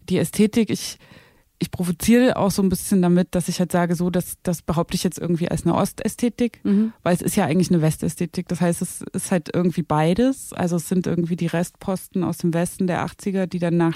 [0.09, 0.97] die Ästhetik, ich,
[1.59, 4.95] ich provoziere auch so ein bisschen damit, dass ich halt sage, so, dass das behaupte
[4.95, 6.93] ich jetzt irgendwie als eine Ostästhetik, mhm.
[7.03, 8.47] weil es ist ja eigentlich eine Westästhetik.
[8.49, 10.51] Das heißt, es ist halt irgendwie beides.
[10.51, 13.95] Also es sind irgendwie die Restposten aus dem Westen der 80er, die dann nach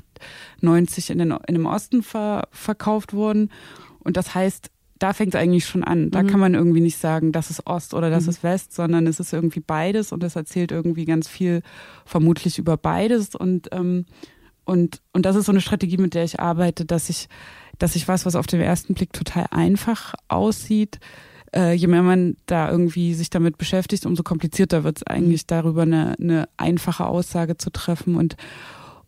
[0.62, 3.52] 90 in, den, in dem Osten ver, verkauft wurden.
[4.00, 6.12] Und das heißt, da fängt es eigentlich schon an.
[6.12, 6.28] Da mhm.
[6.28, 8.30] kann man irgendwie nicht sagen, das ist Ost oder das mhm.
[8.30, 11.62] ist West, sondern es ist irgendwie beides und es erzählt irgendwie ganz viel
[12.06, 14.06] vermutlich über beides und ähm,
[14.66, 17.28] und und das ist so eine Strategie, mit der ich arbeite, dass ich
[17.80, 21.00] dass ich was, was auf den ersten Blick total einfach aussieht,
[21.56, 25.48] äh, je mehr man da irgendwie sich damit beschäftigt, umso komplizierter wird es eigentlich mhm.
[25.48, 28.36] darüber eine, eine einfache Aussage zu treffen und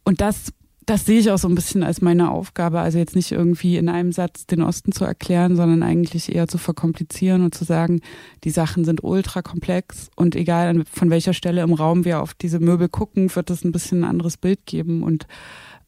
[0.03, 0.53] und das
[0.89, 2.79] das sehe ich auch so ein bisschen als meine Aufgabe.
[2.79, 6.57] Also jetzt nicht irgendwie in einem Satz den Osten zu erklären, sondern eigentlich eher zu
[6.57, 8.01] verkomplizieren und zu sagen,
[8.43, 12.59] die Sachen sind ultra komplex und egal von welcher Stelle im Raum wir auf diese
[12.59, 15.27] Möbel gucken, wird es ein bisschen ein anderes Bild geben und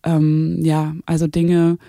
[0.03, 1.79] ähm, ja, also Dinge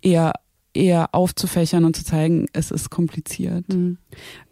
[0.00, 0.32] eher
[0.74, 3.68] eher aufzufächern und zu zeigen, es ist kompliziert.
[3.72, 3.98] Mhm.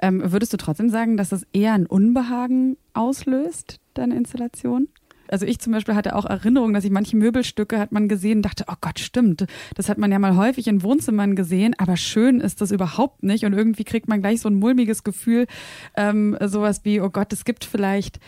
[0.00, 4.88] Ähm, würdest du trotzdem sagen, dass es eher ein Unbehagen auslöst, deine Installation?
[5.32, 8.64] Also ich zum Beispiel hatte auch Erinnerungen, dass ich manche Möbelstücke hat man gesehen dachte,
[8.68, 9.46] oh Gott, stimmt.
[9.74, 13.44] Das hat man ja mal häufig in Wohnzimmern gesehen, aber schön ist das überhaupt nicht.
[13.44, 15.46] Und irgendwie kriegt man gleich so ein mulmiges Gefühl,
[15.96, 18.20] ähm, sowas wie, oh Gott, es gibt vielleicht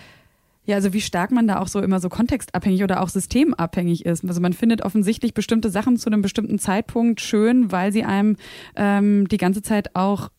[0.67, 4.25] ja, also wie stark man da auch so immer so kontextabhängig oder auch systemabhängig ist.
[4.25, 8.37] Also man findet offensichtlich bestimmte Sachen zu einem bestimmten Zeitpunkt schön, weil sie einem
[8.75, 10.31] ähm, die ganze Zeit auch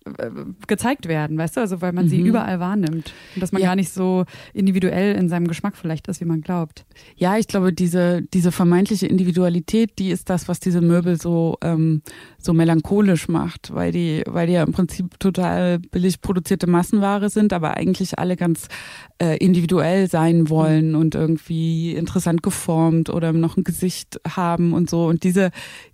[0.67, 1.61] gezeigt werden, weißt du?
[1.61, 2.09] Also weil man mhm.
[2.09, 3.69] sie überall wahrnimmt und dass man ja.
[3.69, 6.85] gar nicht so individuell in seinem Geschmack vielleicht ist, wie man glaubt.
[7.15, 12.03] Ja, ich glaube, diese diese vermeintliche Individualität, die ist das, was diese Möbel so ähm,
[12.37, 17.51] so melancholisch macht, weil die weil die ja im Prinzip total billig produzierte Massenware sind,
[17.51, 18.67] aber eigentlich alle ganz
[19.17, 20.99] äh, individuell sein wollen mhm.
[20.99, 25.07] und irgendwie interessant geformt oder noch ein Gesicht haben und so.
[25.07, 25.51] Und diese,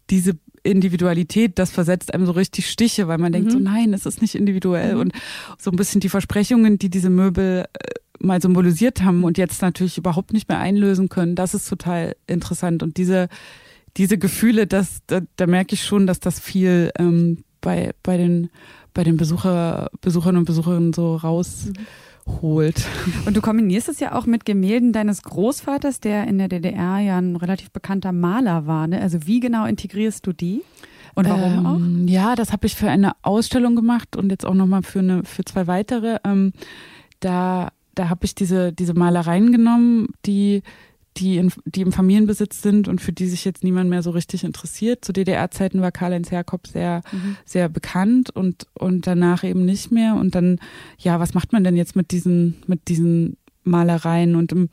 [0.10, 3.54] diese Individualität, das versetzt einem so richtig Stiche, weil man denkt mhm.
[3.54, 4.95] so, nein, es ist nicht individuell.
[4.95, 5.02] Mhm.
[5.02, 5.13] Und
[5.58, 9.97] so ein bisschen die Versprechungen, die diese Möbel äh, mal symbolisiert haben und jetzt natürlich
[9.97, 12.84] überhaupt nicht mehr einlösen können, das ist total interessant.
[12.84, 13.28] Und diese,
[13.97, 18.50] diese Gefühle, das, da, da merke ich schon, dass das viel ähm, bei, bei den,
[18.93, 21.67] bei den Besucher, Besuchern und Besucherinnen so raus.
[21.67, 21.86] Mhm
[22.28, 22.86] holt.
[23.26, 27.18] Und du kombinierst es ja auch mit Gemälden deines Großvaters, der in der DDR ja
[27.18, 28.88] ein relativ bekannter Maler war.
[28.88, 29.02] Ne?
[29.02, 30.64] Also wie genau integrierst du die?
[31.14, 32.10] Und warum ähm, auch?
[32.10, 35.44] Ja, das habe ich für eine Ausstellung gemacht und jetzt auch nochmal für, eine, für
[35.44, 36.20] zwei weitere.
[36.24, 36.54] Ähm,
[37.20, 40.64] da da habe ich diese, diese Malereien genommen, die
[41.22, 44.44] die, in, die im Familienbesitz sind und für die sich jetzt niemand mehr so richtig
[44.44, 45.06] interessiert.
[45.06, 47.38] Zu DDR-Zeiten war Karl-Heinz Jakob sehr, mhm.
[47.46, 50.16] sehr bekannt und, und danach eben nicht mehr.
[50.16, 50.60] Und dann,
[50.98, 54.36] ja, was macht man denn jetzt mit diesen, mit diesen Malereien?
[54.36, 54.70] Und im,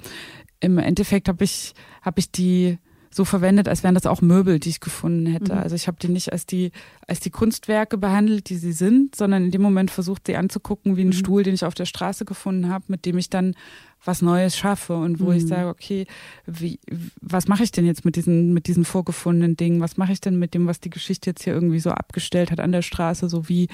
[0.60, 2.78] im Endeffekt habe ich, habe ich die
[3.10, 5.52] so verwendet, als wären das auch Möbel, die ich gefunden hätte.
[5.52, 5.58] Mhm.
[5.58, 6.72] Also ich habe die nicht als die,
[7.06, 11.02] als die Kunstwerke behandelt, die sie sind, sondern in dem Moment versucht, sie anzugucken wie
[11.02, 11.14] einen mhm.
[11.14, 13.54] Stuhl, den ich auf der Straße gefunden habe, mit dem ich dann
[14.04, 15.36] was Neues schaffe und wo mhm.
[15.36, 16.06] ich sage, okay,
[16.46, 16.78] wie,
[17.20, 19.80] was mache ich denn jetzt mit diesen, mit diesen vorgefundenen Dingen?
[19.80, 22.60] Was mache ich denn mit dem, was die Geschichte jetzt hier irgendwie so abgestellt hat
[22.60, 23.28] an der Straße?
[23.28, 23.68] So wie,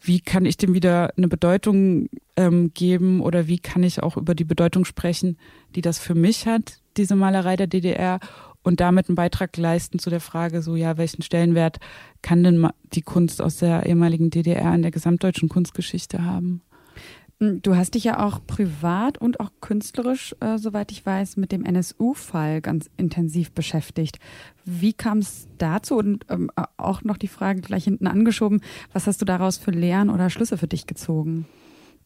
[0.00, 4.34] wie kann ich dem wieder eine Bedeutung ähm, geben oder wie kann ich auch über
[4.34, 5.38] die Bedeutung sprechen,
[5.74, 8.20] die das für mich hat, diese Malerei der DDR
[8.62, 11.78] und damit einen Beitrag leisten zu der Frage, so ja, welchen Stellenwert
[12.22, 16.62] kann denn die Kunst aus der ehemaligen DDR in der gesamtdeutschen Kunstgeschichte haben?
[17.40, 21.52] Hm, du hast dich ja auch privat und auch künstlerisch, äh, soweit ich weiß, mit
[21.52, 24.18] dem NSU-Fall ganz intensiv beschäftigt.
[24.64, 25.96] Wie kam es dazu?
[25.96, 28.60] Und ähm, auch noch die Frage gleich hinten angeschoben,
[28.92, 31.46] was hast du daraus für Lehren oder Schlüsse für dich gezogen?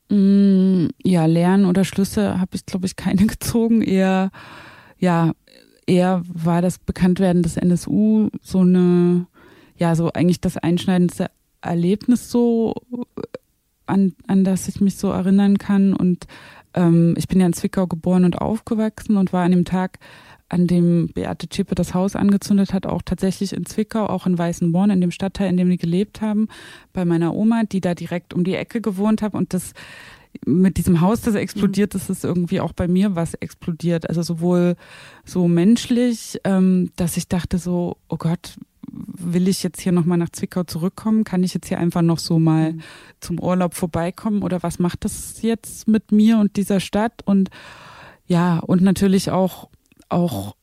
[0.08, 3.82] Mm, ja, Lehren oder Schlüsse habe ich, glaube ich, keine gezogen.
[3.82, 4.30] Eher,
[4.98, 5.32] ja,
[5.86, 9.26] eher war das Bekanntwerden des NSU so eine,
[9.76, 12.74] ja, so eigentlich das einschneidendste Erlebnis so
[13.88, 15.94] an, an das ich mich so erinnern kann.
[15.94, 16.26] Und
[16.74, 19.98] ähm, ich bin ja in Zwickau geboren und aufgewachsen und war an dem Tag,
[20.48, 24.90] an dem Beate Zschäpe das Haus angezündet hat, auch tatsächlich in Zwickau, auch in Weißenborn,
[24.90, 26.48] in dem Stadtteil, in dem die gelebt haben,
[26.92, 29.34] bei meiner Oma, die da direkt um die Ecke gewohnt hat.
[29.34, 29.74] Und das
[30.44, 34.08] mit diesem Haus, das explodiert ist, ist irgendwie auch bei mir was explodiert.
[34.08, 34.76] Also sowohl
[35.24, 38.56] so menschlich, ähm, dass ich dachte so, oh Gott,
[38.90, 41.24] will ich jetzt hier nochmal nach Zwickau zurückkommen?
[41.24, 42.80] Kann ich jetzt hier einfach noch so mal mhm.
[43.20, 44.42] zum Urlaub vorbeikommen?
[44.42, 47.22] Oder was macht das jetzt mit mir und dieser Stadt?
[47.24, 47.50] Und
[48.26, 49.68] ja, und natürlich auch,
[50.08, 50.54] auch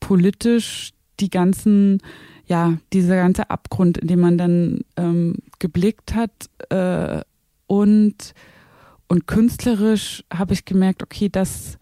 [0.00, 1.98] politisch die ganzen,
[2.46, 6.30] ja, dieser ganze Abgrund, in den man dann ähm, geblickt hat.
[6.68, 7.22] Äh,
[7.66, 8.34] und,
[9.08, 11.78] und künstlerisch habe ich gemerkt, okay, das,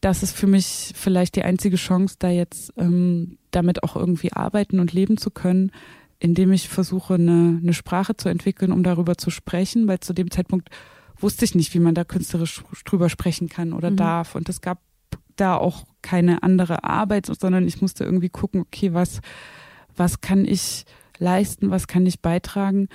[0.00, 4.80] das ist für mich vielleicht die einzige Chance, da jetzt ähm, damit auch irgendwie arbeiten
[4.80, 5.72] und leben zu können,
[6.18, 10.30] indem ich versuche, eine, eine Sprache zu entwickeln, um darüber zu sprechen, weil zu dem
[10.30, 10.70] Zeitpunkt
[11.16, 13.96] wusste ich nicht, wie man da künstlerisch drüber sprechen kann oder mhm.
[13.96, 14.34] darf.
[14.34, 14.80] Und es gab
[15.36, 19.20] da auch keine andere Arbeit, sondern ich musste irgendwie gucken, okay, was,
[19.96, 20.84] was kann ich
[21.18, 22.88] leisten, was kann ich beitragen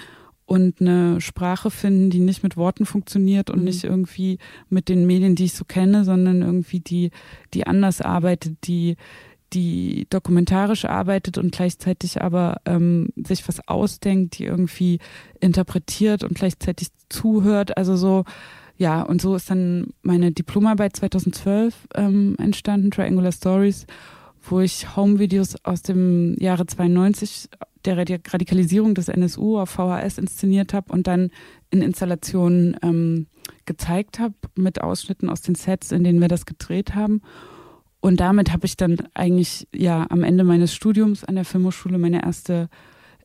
[0.46, 3.66] und eine Sprache finden, die nicht mit Worten funktioniert und mhm.
[3.66, 4.38] nicht irgendwie
[4.70, 7.12] mit den Medien, die ich so kenne, sondern irgendwie die,
[7.54, 8.96] die anders arbeitet, die,
[9.54, 15.00] die dokumentarisch arbeitet und gleichzeitig aber ähm, sich was ausdenkt, die irgendwie
[15.40, 17.78] interpretiert und gleichzeitig zuhört.
[17.78, 18.24] Also so,
[18.78, 23.88] ja, und so ist dann meine Diplomarbeit 2012 ähm, entstanden, Triangular Stories,
[24.50, 27.50] wo ich Home-Videos aus dem Jahre 92
[27.86, 31.30] der Radikalisierung des NSU auf VHS inszeniert habe und dann
[31.70, 33.28] in Installationen ähm,
[33.66, 37.22] gezeigt habe mit Ausschnitten aus den Sets, in denen wir das gedreht haben.
[38.00, 42.24] Und damit habe ich dann eigentlich ja am Ende meines Studiums an der Filmhochschule meine
[42.24, 42.70] erste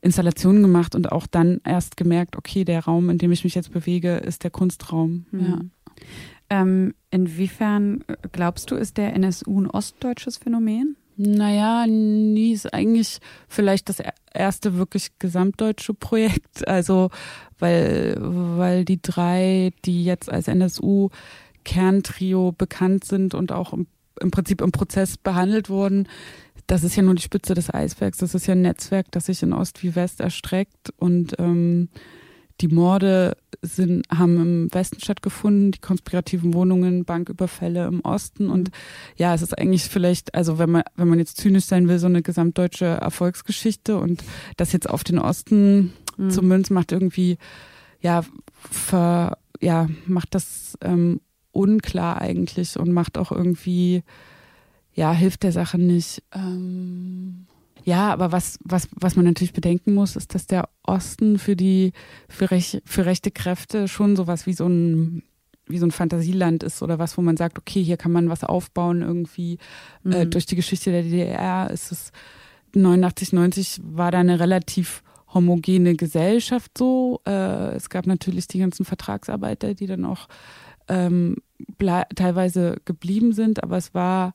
[0.01, 3.71] Installation gemacht und auch dann erst gemerkt, okay, der Raum, in dem ich mich jetzt
[3.71, 5.25] bewege, ist der Kunstraum.
[5.31, 5.39] Mhm.
[5.39, 5.59] Ja.
[6.49, 10.97] Ähm, inwiefern äh, glaubst du, ist der NSU ein ostdeutsches Phänomen?
[11.23, 14.01] Naja, nie ist eigentlich vielleicht das
[14.33, 16.63] erste wirklich gesamtdeutsche Projekt.
[16.67, 17.11] Also,
[17.59, 23.85] weil, weil die drei, die jetzt als NSU-Kerntrio bekannt sind und auch im,
[24.19, 26.07] im Prinzip im Prozess behandelt wurden,
[26.65, 28.17] das ist ja nur die Spitze des Eisbergs.
[28.17, 31.89] Das ist ja ein Netzwerk, das sich in Ost wie West erstreckt und ähm,
[32.61, 38.49] die Morde sind, haben im Westen stattgefunden, die konspirativen Wohnungen, Banküberfälle im Osten.
[38.49, 38.71] Und
[39.17, 42.07] ja, es ist eigentlich vielleicht, also wenn man, wenn man jetzt zynisch sein will, so
[42.07, 44.23] eine gesamtdeutsche Erfolgsgeschichte und
[44.57, 46.29] das jetzt auf den Osten mhm.
[46.29, 47.37] zu münzen, macht irgendwie,
[47.99, 51.21] ja, ver, ja, macht das ähm,
[51.51, 54.03] unklar eigentlich und macht auch irgendwie,
[54.93, 56.23] ja, hilft der Sache nicht.
[56.33, 57.47] Ähm
[57.83, 61.93] ja, aber was, was, was man natürlich bedenken muss, ist, dass der Osten für die,
[62.29, 65.23] für, rech, für rechte Kräfte schon sowas wie so ein,
[65.65, 68.43] wie so ein Fantasieland ist oder was, wo man sagt, okay, hier kann man was
[68.43, 69.53] aufbauen irgendwie.
[70.05, 70.13] Äh, mhm.
[70.13, 72.11] Äh, durch die Geschichte der DDR ist es
[72.73, 77.21] 89, 90 war da eine relativ homogene Gesellschaft so.
[77.25, 80.27] Äh, es gab natürlich die ganzen Vertragsarbeiter, die dann auch
[80.87, 81.37] ähm,
[82.15, 84.33] teilweise geblieben sind, aber es war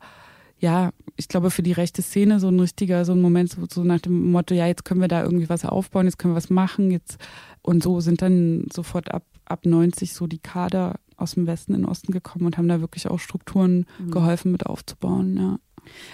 [0.59, 3.85] ja, ich glaube, für die rechte Szene so ein richtiger, so ein Moment, so, so,
[3.85, 6.51] nach dem Motto, ja, jetzt können wir da irgendwie was aufbauen, jetzt können wir was
[6.51, 7.19] machen, jetzt
[7.62, 11.83] und so sind dann sofort ab, ab 90 so die Kader aus dem Westen in
[11.83, 14.11] den Osten gekommen und haben da wirklich auch Strukturen mhm.
[14.11, 15.59] geholfen mit aufzubauen, ja.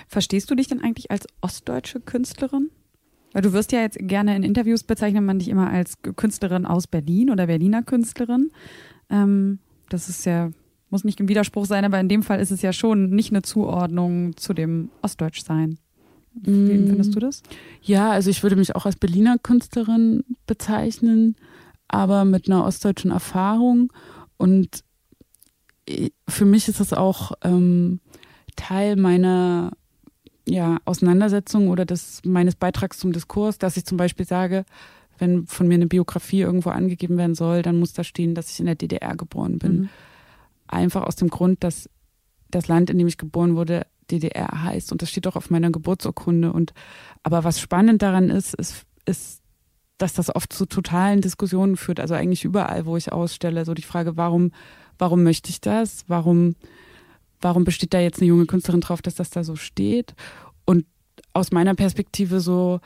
[0.07, 2.71] Verstehst du dich denn eigentlich als ostdeutsche Künstlerin?
[3.33, 6.87] Weil du wirst ja jetzt gerne in Interviews bezeichnet man dich immer als Künstlerin aus
[6.87, 8.51] Berlin oder Berliner Künstlerin.
[9.09, 10.51] Ähm, das ist ja
[10.93, 13.43] muss nicht im Widerspruch sein, aber in dem Fall ist es ja schon nicht eine
[13.43, 15.79] Zuordnung zu dem Ostdeutschsein.
[16.35, 16.87] Wie mm.
[16.89, 17.43] findest du das?
[17.83, 21.37] Ja, also ich würde mich auch als Berliner Künstlerin bezeichnen,
[21.89, 23.93] aber mit einer ostdeutschen Erfahrung.
[24.37, 24.85] Und
[26.29, 28.01] für mich ist das auch ähm,
[28.57, 29.73] Teil meiner
[30.47, 34.65] ja, Auseinandersetzung oder des, meines Beitrags zum Diskurs, dass ich zum Beispiel sage,
[35.19, 38.61] wenn von mir eine Biografie irgendwo angegeben werden soll, dann muss da stehen, dass ich
[38.61, 39.73] in der DDR geboren bin.
[39.73, 39.89] Mhm
[40.73, 41.89] einfach aus dem Grund, dass
[42.51, 44.93] das Land, in dem ich geboren wurde, DDR heißt.
[44.93, 46.53] Und das steht auch auf meiner Geburtsurkunde.
[46.53, 46.73] Und
[47.23, 49.43] aber was spannend daran ist, ist, ist,
[49.99, 52.01] dass das oft zu totalen Diskussionen führt.
[52.01, 54.53] Also eigentlich überall, wo ich ausstelle, so die Frage, warum,
[54.99, 56.05] warum möchte ich das?
[56.09, 56.57] Warum,
[57.41, 60.15] warum besteht da jetzt eine junge Künstlerin drauf, dass das da so steht?
[60.65, 60.87] Und
[61.33, 62.81] aus meiner Perspektive so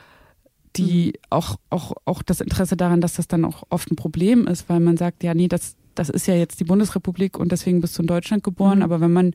[0.75, 1.21] die mhm.
[1.29, 4.79] auch, auch, auch das Interesse daran, dass das dann auch oft ein Problem ist, weil
[4.79, 8.03] man sagt, ja, nee, das, das ist ja jetzt die Bundesrepublik und deswegen bist du
[8.03, 8.83] in Deutschland geboren, mhm.
[8.83, 9.33] aber wenn man,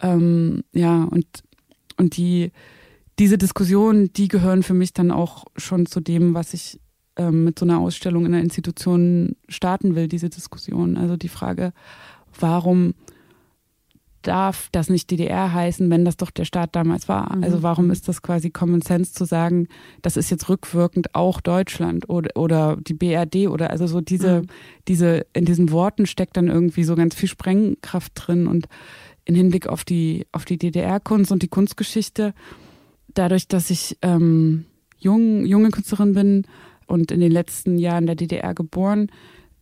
[0.00, 1.26] ähm, ja, und,
[1.96, 2.52] und die,
[3.18, 6.80] diese Diskussionen, die gehören für mich dann auch schon zu dem, was ich
[7.16, 10.96] ähm, mit so einer Ausstellung in einer Institution starten will, diese Diskussion.
[10.96, 11.72] Also die Frage,
[12.38, 12.94] warum
[14.22, 17.34] darf das nicht DDR heißen, wenn das doch der Staat damals war?
[17.36, 17.44] Mhm.
[17.44, 19.68] Also warum ist das quasi Common Sense zu sagen,
[20.02, 24.46] das ist jetzt rückwirkend auch Deutschland oder, oder die BRD oder also so diese, mhm.
[24.88, 28.68] diese, in diesen Worten steckt dann irgendwie so ganz viel Sprengkraft drin und
[29.24, 32.34] in Hinblick auf die, auf die DDR-Kunst und die Kunstgeschichte,
[33.14, 34.64] dadurch, dass ich ähm,
[34.98, 36.46] jung, junge Künstlerin bin
[36.86, 39.10] und in den letzten Jahren der DDR geboren,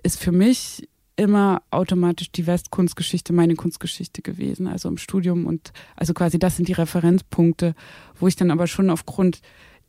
[0.02, 0.88] ist für mich
[1.18, 6.68] immer automatisch die Westkunstgeschichte meine Kunstgeschichte gewesen, also im Studium und also quasi das sind
[6.68, 7.74] die Referenzpunkte,
[8.20, 9.40] wo ich dann aber schon aufgrund,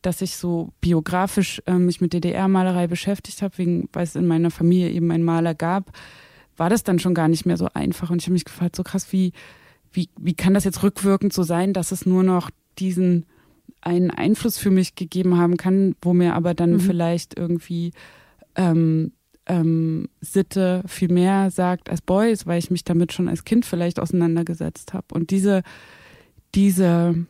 [0.02, 4.50] dass ich so biografisch äh, mich mit DDR-Malerei beschäftigt habe, wegen, weil es in meiner
[4.50, 5.92] Familie eben einen Maler gab,
[6.56, 8.82] war das dann schon gar nicht mehr so einfach und ich habe mich gefragt, so
[8.82, 9.32] krass, wie,
[9.92, 13.24] wie, wie kann das jetzt rückwirkend so sein, dass es nur noch diesen
[13.82, 16.80] einen Einfluss für mich gegeben haben kann, wo mir aber dann mhm.
[16.80, 17.92] vielleicht irgendwie
[18.56, 19.12] ähm,
[19.50, 23.98] ähm, Sitte viel mehr sagt als Boys, weil ich mich damit schon als Kind vielleicht
[23.98, 25.06] auseinandergesetzt habe.
[25.12, 25.62] Und diese,
[26.54, 27.26] diese,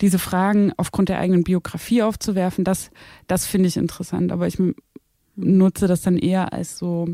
[0.00, 2.90] diese Fragen aufgrund der eigenen Biografie aufzuwerfen, das,
[3.26, 4.30] das finde ich interessant.
[4.30, 4.56] Aber ich
[5.34, 7.08] nutze das dann eher als so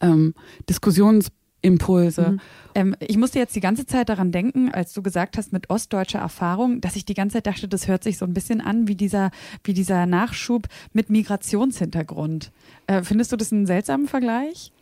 [0.00, 0.34] ähm,
[0.68, 1.28] Diskussions
[1.62, 2.32] Impulse.
[2.32, 2.40] Mhm.
[2.74, 6.20] Ähm, ich musste jetzt die ganze Zeit daran denken, als du gesagt hast mit ostdeutscher
[6.20, 8.94] Erfahrung, dass ich die ganze Zeit dachte, das hört sich so ein bisschen an wie
[8.94, 9.30] dieser,
[9.64, 12.52] wie dieser Nachschub mit Migrationshintergrund.
[12.86, 14.72] Äh, findest du das einen seltsamen Vergleich?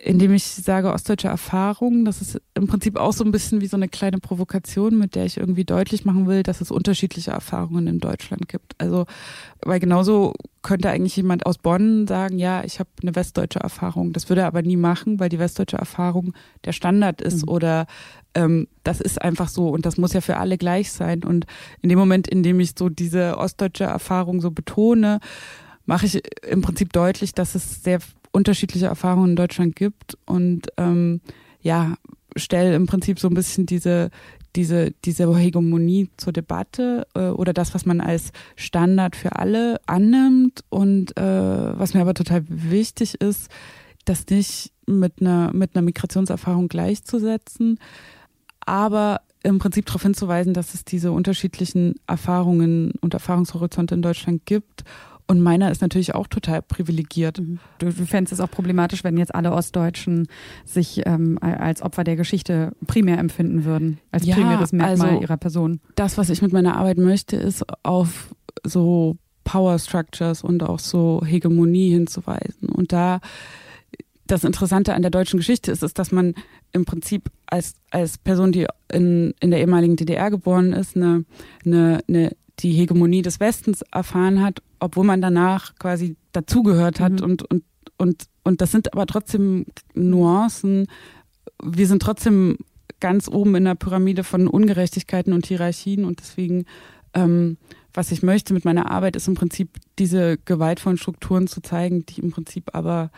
[0.00, 3.76] Indem ich sage ostdeutsche Erfahrung, das ist im Prinzip auch so ein bisschen wie so
[3.76, 7.98] eine kleine Provokation, mit der ich irgendwie deutlich machen will, dass es unterschiedliche Erfahrungen in
[7.98, 8.74] Deutschland gibt.
[8.78, 9.06] Also,
[9.60, 14.12] weil genauso könnte eigentlich jemand aus Bonn sagen, ja, ich habe eine westdeutsche Erfahrung.
[14.12, 16.32] Das würde er aber nie machen, weil die westdeutsche Erfahrung
[16.64, 17.52] der Standard ist mhm.
[17.52, 17.86] oder
[18.34, 21.24] ähm, das ist einfach so und das muss ja für alle gleich sein.
[21.24, 21.46] Und
[21.82, 25.18] in dem Moment, in dem ich so diese ostdeutsche Erfahrung so betone,
[25.86, 28.00] mache ich im Prinzip deutlich, dass es sehr
[28.32, 31.20] unterschiedliche Erfahrungen in Deutschland gibt und ähm,
[31.60, 31.94] ja,
[32.36, 34.10] stelle im Prinzip so ein bisschen diese
[34.56, 40.64] diese, diese Hegemonie zur Debatte äh, oder das, was man als Standard für alle annimmt.
[40.68, 41.22] Und äh,
[41.78, 43.50] was mir aber total wichtig ist,
[44.04, 47.78] das nicht mit einer, mit einer Migrationserfahrung gleichzusetzen,
[48.60, 54.84] aber im Prinzip darauf hinzuweisen, dass es diese unterschiedlichen Erfahrungen und Erfahrungshorizonte in Deutschland gibt
[55.28, 57.38] und meiner ist natürlich auch total privilegiert.
[57.38, 57.58] Mhm.
[57.78, 60.26] Du, du fändest es auch problematisch, wenn jetzt alle Ostdeutschen
[60.64, 65.36] sich ähm, als Opfer der Geschichte primär empfinden würden, als ja, primäres Merkmal also ihrer
[65.36, 65.80] Person.
[65.96, 71.22] Das, was ich mit meiner Arbeit möchte, ist auf so Power Structures und auch so
[71.24, 72.70] Hegemonie hinzuweisen.
[72.70, 73.20] Und da
[74.26, 76.34] das Interessante an der deutschen Geschichte ist, ist, dass man
[76.72, 81.24] im Prinzip als, als Person, die in, in der ehemaligen DDR geboren ist, eine,
[81.64, 87.22] eine, eine die Hegemonie des Westens erfahren hat, obwohl man danach quasi dazugehört hat mhm.
[87.22, 87.64] und, und,
[87.96, 90.86] und, und das sind aber trotzdem Nuancen.
[91.62, 92.58] Wir sind trotzdem
[93.00, 96.64] ganz oben in der Pyramide von Ungerechtigkeiten und Hierarchien und deswegen,
[97.14, 97.56] ähm,
[97.92, 102.20] was ich möchte mit meiner Arbeit, ist im Prinzip diese gewaltvollen Strukturen zu zeigen, die
[102.20, 103.10] im Prinzip aber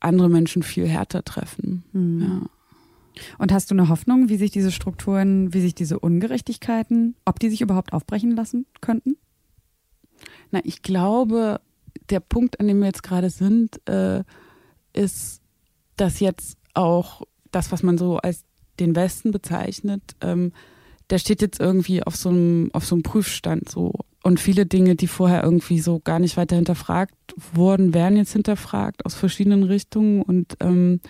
[0.00, 1.84] andere Menschen viel härter treffen.
[1.92, 2.22] Mhm.
[2.22, 2.50] Ja.
[3.38, 7.48] Und hast du eine Hoffnung, wie sich diese Strukturen, wie sich diese Ungerechtigkeiten, ob die
[7.48, 9.16] sich überhaupt aufbrechen lassen könnten?
[10.50, 11.60] Na, ich glaube,
[12.10, 14.22] der Punkt, an dem wir jetzt gerade sind, äh,
[14.92, 15.40] ist,
[15.96, 18.44] dass jetzt auch das, was man so als
[18.78, 20.52] den Westen bezeichnet, ähm,
[21.10, 23.92] der steht jetzt irgendwie auf so einem, auf so einem Prüfstand so.
[24.22, 27.14] Und viele Dinge, die vorher irgendwie so gar nicht weiter hinterfragt
[27.54, 31.00] wurden, werden jetzt hinterfragt aus verschiedenen Richtungen und ähm,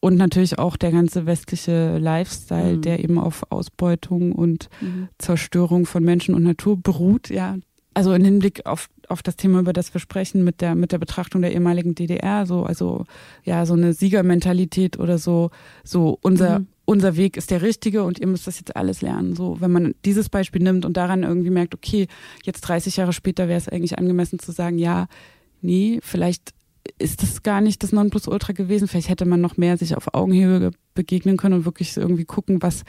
[0.00, 2.82] und natürlich auch der ganze westliche Lifestyle, mhm.
[2.82, 5.08] der eben auf Ausbeutung und mhm.
[5.18, 7.56] Zerstörung von Menschen und Natur beruht, ja.
[7.94, 10.98] Also im Hinblick auf, auf das Thema, über das wir sprechen, mit der, mit der
[10.98, 13.06] Betrachtung der ehemaligen DDR, so, also,
[13.44, 15.50] ja, so eine Siegermentalität oder so,
[15.82, 16.66] so unser, mhm.
[16.84, 19.34] unser Weg ist der richtige und ihr müsst das jetzt alles lernen.
[19.34, 22.06] So, wenn man dieses Beispiel nimmt und daran irgendwie merkt, okay,
[22.44, 25.08] jetzt 30 Jahre später wäre es eigentlich angemessen zu sagen, ja,
[25.60, 26.52] nee, vielleicht
[26.98, 28.88] ist das gar nicht das Nonplusultra gewesen.
[28.88, 32.84] Vielleicht hätte man noch mehr sich auf Augenhöhe begegnen können und wirklich irgendwie gucken, was,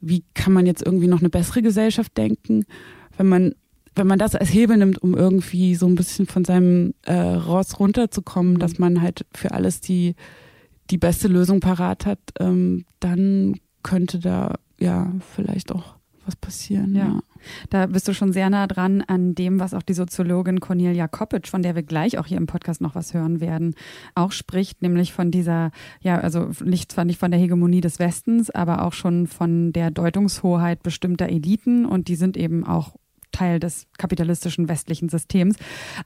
[0.00, 2.64] wie kann man jetzt irgendwie noch eine bessere Gesellschaft denken,
[3.16, 3.54] wenn man
[3.96, 7.78] wenn man das als Hebel nimmt, um irgendwie so ein bisschen von seinem äh, Ross
[7.78, 10.14] runterzukommen, dass man halt für alles die
[10.90, 15.94] die beste Lösung parat hat, ähm, dann könnte da ja vielleicht auch
[16.26, 16.94] was passieren.
[16.94, 17.04] Ja.
[17.04, 17.20] ja.
[17.68, 21.50] Da bist du schon sehr nah dran an dem, was auch die Soziologin Cornelia Koppitsch,
[21.50, 23.74] von der wir gleich auch hier im Podcast noch was hören werden,
[24.14, 25.70] auch spricht, nämlich von dieser,
[26.00, 29.90] ja, also nicht zwar nicht von der Hegemonie des Westens, aber auch schon von der
[29.90, 32.94] Deutungshoheit bestimmter Eliten und die sind eben auch
[33.34, 35.56] Teil des kapitalistischen westlichen Systems.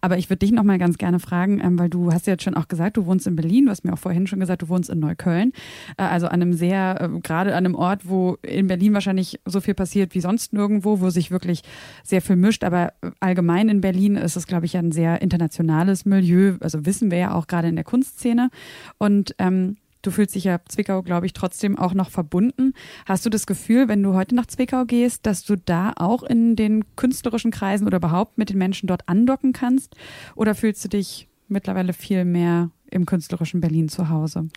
[0.01, 2.43] Aber ich würde dich noch mal ganz gerne fragen, ähm, weil du hast ja jetzt
[2.43, 4.68] schon auch gesagt, du wohnst in Berlin, du hast mir auch vorhin schon gesagt, du
[4.68, 5.53] wohnst in Neukölln,
[5.97, 9.61] äh, also an einem sehr, äh, gerade an einem Ort, wo in Berlin wahrscheinlich so
[9.61, 11.62] viel passiert wie sonst nirgendwo, wo sich wirklich
[12.03, 12.64] sehr viel mischt.
[12.64, 16.57] Aber allgemein in Berlin ist es, glaube ich, ein sehr internationales Milieu.
[16.61, 18.51] Also wissen wir ja auch gerade in der Kunstszene.
[18.99, 22.72] Und ähm, Du fühlst dich ja Zwickau, glaube ich, trotzdem auch noch verbunden.
[23.07, 26.57] Hast du das Gefühl, wenn du heute nach Zwickau gehst, dass du da auch in
[26.57, 29.96] den künstlerischen Kreisen oder überhaupt mit den Menschen dort andocken kannst?
[30.36, 34.49] Oder fühlst du dich mittlerweile viel mehr im künstlerischen Berlin zu Hause?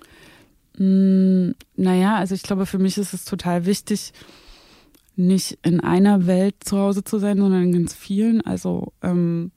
[0.77, 4.13] Mm, naja, also ich glaube, für mich ist es total wichtig,
[5.15, 8.41] nicht in einer Welt zu Hause zu sein, sondern in ganz vielen.
[8.41, 9.51] Also ähm,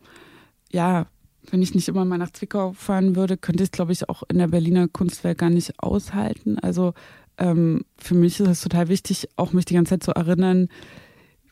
[0.72, 1.06] ja,
[1.50, 4.22] wenn ich nicht immer mal nach Zwickau fahren würde, könnte ich es, glaube ich, auch
[4.28, 6.58] in der Berliner Kunstwelt gar nicht aushalten.
[6.58, 6.94] Also
[7.38, 10.68] ähm, für mich ist es total wichtig, auch mich die ganze Zeit zu erinnern,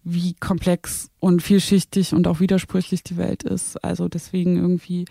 [0.04, 3.82] wie komplex und vielschichtig und auch widersprüchlich die Welt ist.
[3.84, 5.04] Also deswegen irgendwie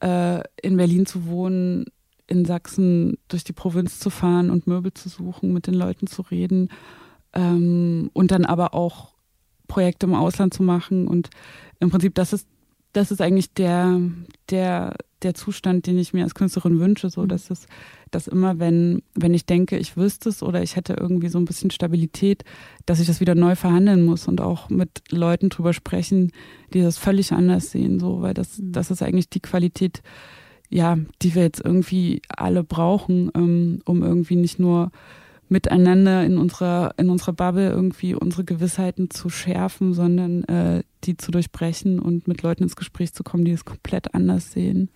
[0.00, 1.86] äh, in Berlin zu wohnen,
[2.26, 6.22] in Sachsen durch die Provinz zu fahren und Möbel zu suchen, mit den Leuten zu
[6.22, 6.68] reden
[7.32, 9.14] ähm, und dann aber auch
[9.66, 11.08] Projekte im Ausland zu machen.
[11.08, 11.30] Und
[11.80, 12.46] im Prinzip, das ist
[12.92, 14.00] das ist eigentlich der,
[14.50, 17.28] der, der Zustand, den ich mir als Künstlerin wünsche, so mhm.
[17.28, 17.66] dass es,
[18.10, 21.44] dass immer, wenn, wenn ich denke, ich wüsste es oder ich hätte irgendwie so ein
[21.44, 22.44] bisschen Stabilität,
[22.86, 26.32] dass ich das wieder neu verhandeln muss und auch mit Leuten drüber sprechen,
[26.72, 28.72] die das völlig anders sehen, so, weil das, mhm.
[28.72, 30.02] das ist eigentlich die Qualität,
[30.70, 34.90] ja, die wir jetzt irgendwie alle brauchen, ähm, um irgendwie nicht nur
[35.48, 41.30] miteinander in unserer, in unserer Bubble irgendwie unsere Gewissheiten zu schärfen, sondern äh, die zu
[41.30, 44.90] durchbrechen und mit Leuten ins Gespräch zu kommen, die es komplett anders sehen.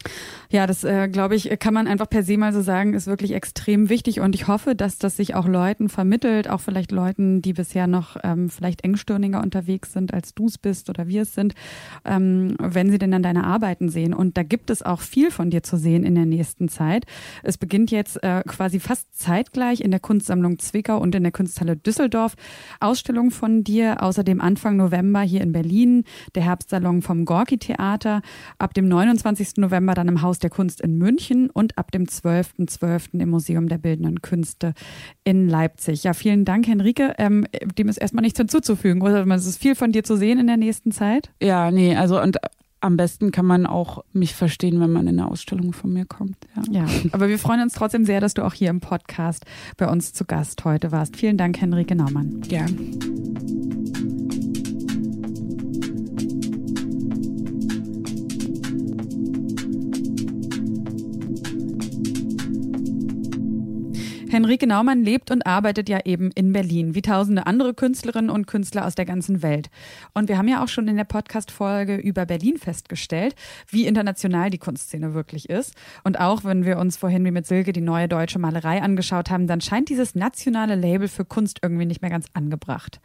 [0.50, 3.32] Ja, das äh, glaube ich, kann man einfach per se mal so sagen, ist wirklich
[3.32, 7.53] extrem wichtig und ich hoffe, dass das sich auch Leuten vermittelt, auch vielleicht Leuten, die
[7.53, 11.55] bisher noch ähm, vielleicht engstirniger unterwegs sind, als du es bist oder wir es sind,
[12.05, 14.14] ähm, wenn sie denn dann deine Arbeiten sehen.
[14.14, 17.05] Und da gibt es auch viel von dir zu sehen in der nächsten Zeit.
[17.42, 21.76] Es beginnt jetzt äh, quasi fast zeitgleich in der Kunstsammlung Zwickau und in der Kunsthalle
[21.76, 22.34] Düsseldorf
[22.80, 24.03] Ausstellung von dir.
[24.03, 25.91] Außerdem Anfang November hier in Berlin
[26.34, 28.22] der Herbstsalon vom Gorki Theater.
[28.59, 29.59] Ab dem 29.
[29.59, 32.82] November dann im Haus der Kunst in München und ab dem 12.12.
[32.82, 33.20] .12.
[33.20, 34.74] im Museum der Bildenden Künste
[35.24, 36.05] in Leipzig.
[36.05, 37.14] Ja, vielen Dank, Henrike.
[37.18, 39.03] Ähm, dem ist erstmal nichts hinzuzufügen.
[39.03, 41.30] Oder es ist viel von dir zu sehen in der nächsten Zeit.
[41.40, 42.38] Ja, nee, also und
[42.82, 46.36] am besten kann man auch mich verstehen, wenn man in eine Ausstellung von mir kommt.
[46.57, 46.82] Ja.
[46.82, 50.12] ja, aber wir freuen uns trotzdem sehr, dass du auch hier im Podcast bei uns
[50.12, 51.16] zu Gast heute warst.
[51.16, 52.40] Vielen Dank, Henrike Naumann.
[52.43, 54.11] Gern.
[64.33, 68.87] Henrike Naumann lebt und arbeitet ja eben in Berlin, wie tausende andere Künstlerinnen und Künstler
[68.87, 69.68] aus der ganzen Welt.
[70.14, 73.35] Und wir haben ja auch schon in der Podcast-Folge über Berlin festgestellt,
[73.68, 75.74] wie international die Kunstszene wirklich ist.
[76.03, 79.47] Und auch wenn wir uns vorhin wie mit Silke die neue deutsche Malerei angeschaut haben,
[79.47, 83.01] dann scheint dieses nationale Label für Kunst irgendwie nicht mehr ganz angebracht.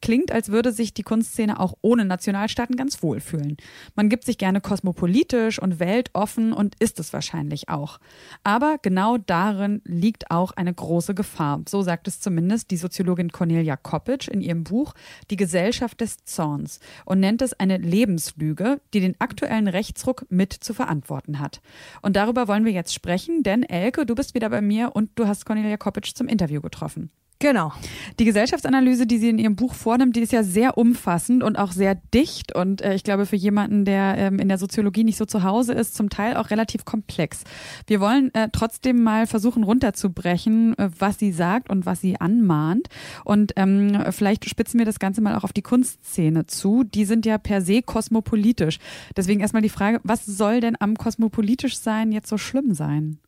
[0.00, 3.58] Klingt, als würde sich die Kunstszene auch ohne Nationalstaaten ganz wohl fühlen.
[3.96, 7.98] Man gibt sich gerne kosmopolitisch und weltoffen und ist es wahrscheinlich auch.
[8.44, 11.62] Aber genau darin liegt auch eine eine große Gefahr.
[11.68, 14.94] So sagt es zumindest die Soziologin Cornelia Koppitsch in ihrem Buch
[15.30, 20.72] Die Gesellschaft des Zorns und nennt es eine Lebenslüge, die den aktuellen Rechtsruck mit zu
[20.72, 21.60] verantworten hat.
[22.02, 25.26] Und darüber wollen wir jetzt sprechen, denn Elke, du bist wieder bei mir und du
[25.26, 27.10] hast Cornelia Koppitsch zum Interview getroffen.
[27.42, 27.72] Genau.
[28.18, 31.72] Die Gesellschaftsanalyse, die sie in ihrem Buch vornimmt, die ist ja sehr umfassend und auch
[31.72, 35.24] sehr dicht und äh, ich glaube für jemanden, der ähm, in der Soziologie nicht so
[35.24, 37.44] zu Hause ist, zum Teil auch relativ komplex.
[37.86, 42.88] Wir wollen äh, trotzdem mal versuchen runterzubrechen, äh, was sie sagt und was sie anmahnt
[43.24, 46.84] und ähm, vielleicht spitzen wir das Ganze mal auch auf die Kunstszene zu.
[46.84, 48.78] Die sind ja per se kosmopolitisch.
[49.16, 53.18] Deswegen erstmal die Frage, was soll denn am kosmopolitisch sein jetzt so schlimm sein?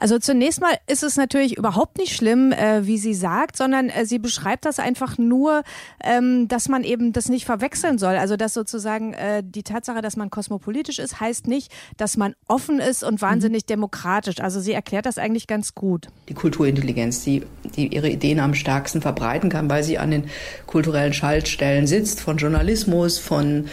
[0.00, 4.06] Also zunächst mal ist es natürlich überhaupt nicht schlimm, äh, wie sie sagt, sondern äh,
[4.06, 5.62] sie beschreibt das einfach nur,
[6.02, 8.14] ähm, dass man eben das nicht verwechseln soll.
[8.16, 12.78] Also dass sozusagen äh, die Tatsache, dass man kosmopolitisch ist, heißt nicht, dass man offen
[12.78, 13.66] ist und wahnsinnig mhm.
[13.66, 14.40] demokratisch.
[14.40, 16.06] Also sie erklärt das eigentlich ganz gut.
[16.28, 17.42] Die Kulturintelligenz, die,
[17.74, 20.24] die ihre Ideen am stärksten verbreiten kann, weil sie an den
[20.66, 23.68] kulturellen Schaltstellen sitzt, von Journalismus, von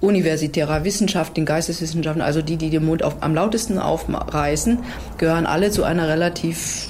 [0.00, 4.78] universitärer Wissenschaft, den Geisteswissenschaften, also die, die den Mund auf, am lautesten aufreißen,
[5.18, 6.88] gehören alle zu einer relativ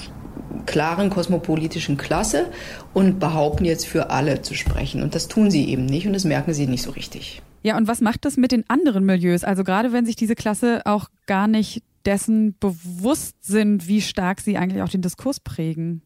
[0.66, 2.46] klaren kosmopolitischen Klasse
[2.92, 5.02] und behaupten jetzt für alle zu sprechen.
[5.02, 7.42] Und das tun sie eben nicht und das merken sie nicht so richtig.
[7.62, 9.44] Ja, und was macht das mit den anderen Milieus?
[9.44, 14.56] Also gerade wenn sich diese Klasse auch gar nicht dessen bewusst sind, wie stark sie
[14.56, 16.02] eigentlich auch den Diskurs prägen.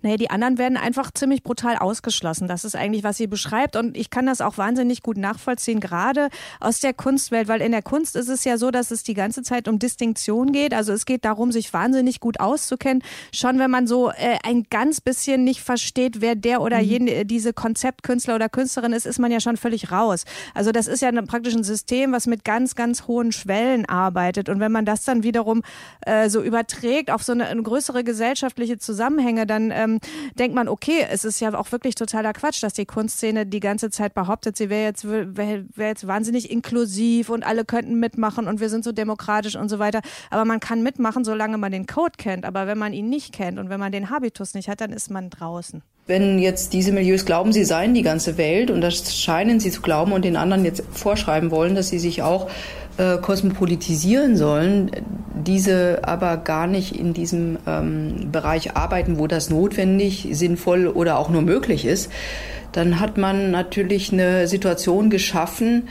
[0.00, 2.46] Naja, die anderen werden einfach ziemlich brutal ausgeschlossen.
[2.46, 3.74] Das ist eigentlich, was sie beschreibt.
[3.74, 6.28] Und ich kann das auch wahnsinnig gut nachvollziehen, gerade
[6.60, 9.42] aus der Kunstwelt, weil in der Kunst ist es ja so, dass es die ganze
[9.42, 10.72] Zeit um Distinktion geht.
[10.72, 13.02] Also es geht darum, sich wahnsinnig gut auszukennen.
[13.32, 16.84] Schon wenn man so äh, ein ganz bisschen nicht versteht, wer der oder mhm.
[16.84, 20.26] jene, äh, diese Konzeptkünstler oder Künstlerin ist, ist man ja schon völlig raus.
[20.54, 24.48] Also das ist ja praktisch ein System, was mit ganz, ganz hohen Schwellen arbeitet.
[24.48, 25.62] Und wenn man das dann wiederum
[26.06, 30.00] äh, so überträgt auf so eine, eine größere gesellschaftliche Zusammenhänge, dann ähm, ähm,
[30.38, 33.90] denkt man, okay, es ist ja auch wirklich totaler Quatsch, dass die Kunstszene die ganze
[33.90, 38.60] Zeit behauptet, sie wäre jetzt, wär, wär jetzt wahnsinnig inklusiv und alle könnten mitmachen und
[38.60, 40.00] wir sind so demokratisch und so weiter.
[40.30, 42.44] Aber man kann mitmachen, solange man den Code kennt.
[42.44, 45.10] Aber wenn man ihn nicht kennt und wenn man den Habitus nicht hat, dann ist
[45.10, 45.82] man draußen.
[46.06, 49.82] Wenn jetzt diese Milieus glauben, sie seien die ganze Welt und das scheinen sie zu
[49.82, 52.48] glauben und den anderen jetzt vorschreiben wollen, dass sie sich auch
[52.98, 54.90] äh, kosmopolitisieren sollen,
[55.34, 61.30] diese aber gar nicht in diesem ähm, Bereich arbeiten, wo das notwendig, sinnvoll oder auch
[61.30, 62.10] nur möglich ist,
[62.72, 65.88] dann hat man natürlich eine Situation geschaffen,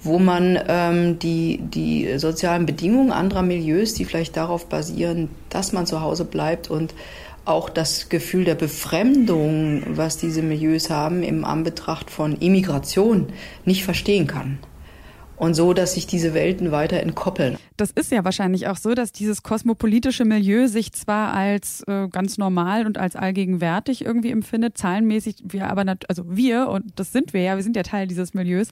[0.00, 5.86] wo man ähm, die, die sozialen Bedingungen anderer Milieus, die vielleicht darauf basieren, dass man
[5.86, 6.94] zu Hause bleibt und
[7.44, 13.26] auch das Gefühl der Befremdung, was diese Milieus haben, im Anbetracht von Immigration
[13.64, 14.58] nicht verstehen kann
[15.36, 17.56] und so, dass sich diese Welten weiter entkoppeln.
[17.76, 22.38] Das ist ja wahrscheinlich auch so, dass dieses kosmopolitische Milieu sich zwar als äh, ganz
[22.38, 27.42] normal und als allgegenwärtig irgendwie empfindet, zahlenmäßig wir aber, also wir, und das sind wir
[27.42, 28.68] ja, wir sind ja Teil dieses Milieus,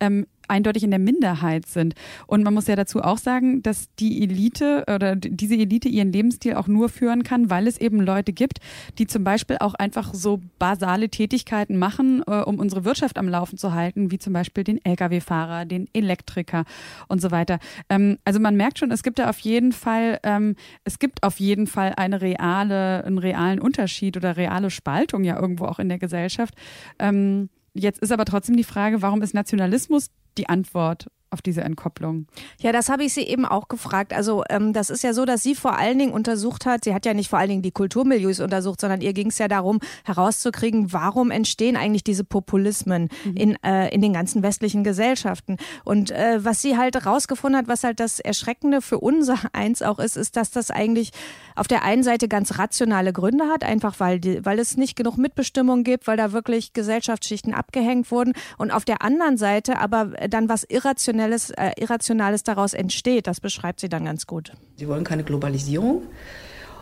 [0.00, 1.94] ähm, eindeutig in der Minderheit sind.
[2.26, 6.54] Und man muss ja dazu auch sagen, dass die Elite oder diese Elite ihren Lebensstil
[6.54, 8.58] auch nur führen kann, weil es eben Leute gibt,
[8.98, 13.58] die zum Beispiel auch einfach so basale Tätigkeiten machen, äh, um unsere Wirtschaft am Laufen
[13.58, 16.64] zu halten, wie zum Beispiel den Lkw-Fahrer, den Elektriker
[17.08, 17.58] und so weiter.
[17.88, 21.40] Ähm, also man merkt schon, es gibt da auf jeden Fall, ähm, es gibt auf
[21.40, 25.98] jeden Fall eine reale, einen realen Unterschied oder reale Spaltung ja irgendwo auch in der
[25.98, 26.54] Gesellschaft.
[26.98, 32.26] Ähm, Jetzt ist aber trotzdem die Frage, warum ist Nationalismus die Antwort auf diese Entkopplung?
[32.60, 34.12] Ja, das habe ich sie eben auch gefragt.
[34.12, 37.04] Also ähm, das ist ja so, dass sie vor allen Dingen untersucht hat, sie hat
[37.04, 40.92] ja nicht vor allen Dingen die Kulturmilieus untersucht, sondern ihr ging es ja darum, herauszukriegen,
[40.92, 43.36] warum entstehen eigentlich diese Populismen mhm.
[43.36, 45.58] in, äh, in den ganzen westlichen Gesellschaften.
[45.84, 49.98] Und äh, was sie halt herausgefunden hat, was halt das Erschreckende für unser Eins auch
[49.98, 51.10] ist, ist, dass das eigentlich
[51.56, 55.18] auf der einen Seite ganz rationale Gründe hat, einfach weil, die, weil es nicht genug
[55.18, 58.32] Mitbestimmung gibt, weil da wirklich Gesellschaftsschichten abgehängt wurden.
[58.56, 63.26] Und auf der anderen Seite aber dann was Irrationelles, äh, Irrationales daraus entsteht.
[63.26, 64.52] Das beschreibt sie dann ganz gut.
[64.76, 66.02] Sie wollen keine Globalisierung.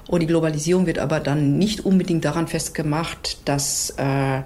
[0.09, 4.43] Und die Globalisierung wird aber dann nicht unbedingt daran festgemacht, dass, äh,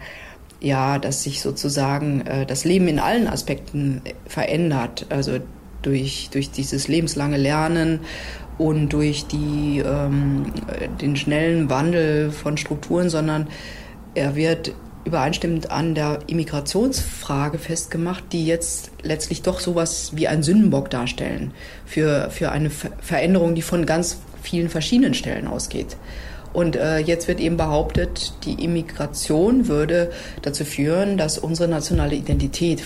[0.61, 5.07] ja, dass sich sozusagen äh, das Leben in allen Aspekten verändert.
[5.11, 5.39] Also
[5.83, 8.01] durch, durch dieses lebenslange Lernen
[8.59, 10.53] und durch die, ähm,
[11.01, 13.49] den schnellen Wandel von Strukturen, sondern
[14.15, 14.75] er wird
[15.05, 21.53] übereinstimmend an der Immigrationsfrage festgemacht, die jetzt letztlich doch sowas wie ein Sündenbock darstellen
[21.87, 25.97] für, für eine Veränderung, die von ganz vielen verschiedenen Stellen ausgeht.
[26.53, 30.11] Und äh, jetzt wird eben behauptet, die Immigration würde
[30.43, 32.83] dazu führen, dass unsere nationale Identität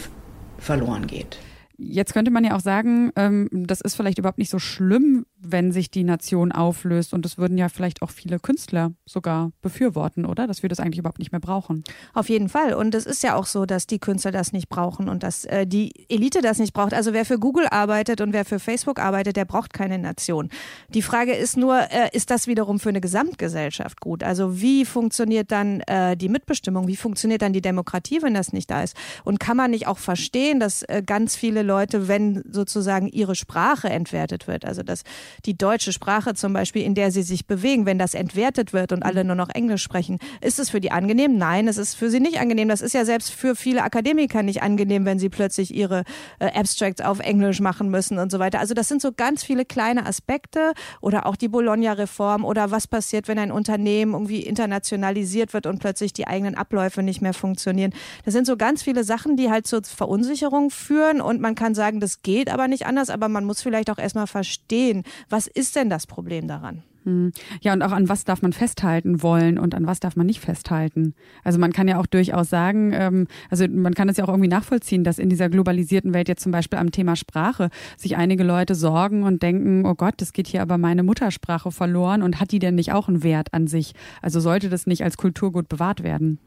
[0.58, 1.38] verloren geht.
[1.76, 5.72] Jetzt könnte man ja auch sagen, ähm, das ist vielleicht überhaupt nicht so schlimm, wenn
[5.72, 7.14] sich die Nation auflöst.
[7.14, 10.46] Und das würden ja vielleicht auch viele Künstler sogar befürworten, oder?
[10.46, 11.84] Dass wir das eigentlich überhaupt nicht mehr brauchen.
[12.12, 12.74] Auf jeden Fall.
[12.74, 15.66] Und es ist ja auch so, dass die Künstler das nicht brauchen und dass äh,
[15.66, 16.94] die Elite das nicht braucht.
[16.94, 20.48] Also wer für Google arbeitet und wer für Facebook arbeitet, der braucht keine Nation.
[20.88, 24.22] Die Frage ist nur, äh, ist das wiederum für eine Gesamtgesellschaft gut?
[24.22, 26.88] Also wie funktioniert dann äh, die Mitbestimmung?
[26.88, 28.96] Wie funktioniert dann die Demokratie, wenn das nicht da ist?
[29.24, 33.88] Und kann man nicht auch verstehen, dass äh, ganz viele Leute, wenn sozusagen ihre Sprache
[33.88, 35.02] entwertet wird, also dass
[35.46, 39.02] die deutsche Sprache zum Beispiel, in der sie sich bewegen, wenn das entwertet wird und
[39.02, 41.36] alle nur noch Englisch sprechen, ist es für die angenehm?
[41.36, 42.68] Nein, es ist für sie nicht angenehm.
[42.68, 46.04] Das ist ja selbst für viele Akademiker nicht angenehm, wenn sie plötzlich ihre
[46.38, 48.60] äh, Abstracts auf Englisch machen müssen und so weiter.
[48.60, 53.28] Also das sind so ganz viele kleine Aspekte oder auch die Bologna-Reform oder was passiert,
[53.28, 57.92] wenn ein Unternehmen irgendwie internationalisiert wird und plötzlich die eigenen Abläufe nicht mehr funktionieren.
[58.24, 62.00] Das sind so ganz viele Sachen, die halt zur Verunsicherung führen und man kann sagen,
[62.00, 65.90] das geht aber nicht anders, aber man muss vielleicht auch erstmal verstehen, was ist denn
[65.90, 66.82] das Problem daran?
[67.04, 67.32] Hm.
[67.60, 70.40] Ja, und auch an was darf man festhalten wollen und an was darf man nicht
[70.40, 71.14] festhalten.
[71.42, 74.48] Also man kann ja auch durchaus sagen, ähm, also man kann es ja auch irgendwie
[74.48, 77.68] nachvollziehen, dass in dieser globalisierten Welt jetzt zum Beispiel am Thema Sprache
[77.98, 82.22] sich einige Leute sorgen und denken, oh Gott, das geht hier aber meine Muttersprache verloren
[82.22, 83.92] und hat die denn nicht auch einen Wert an sich?
[84.22, 86.38] Also sollte das nicht als Kulturgut bewahrt werden?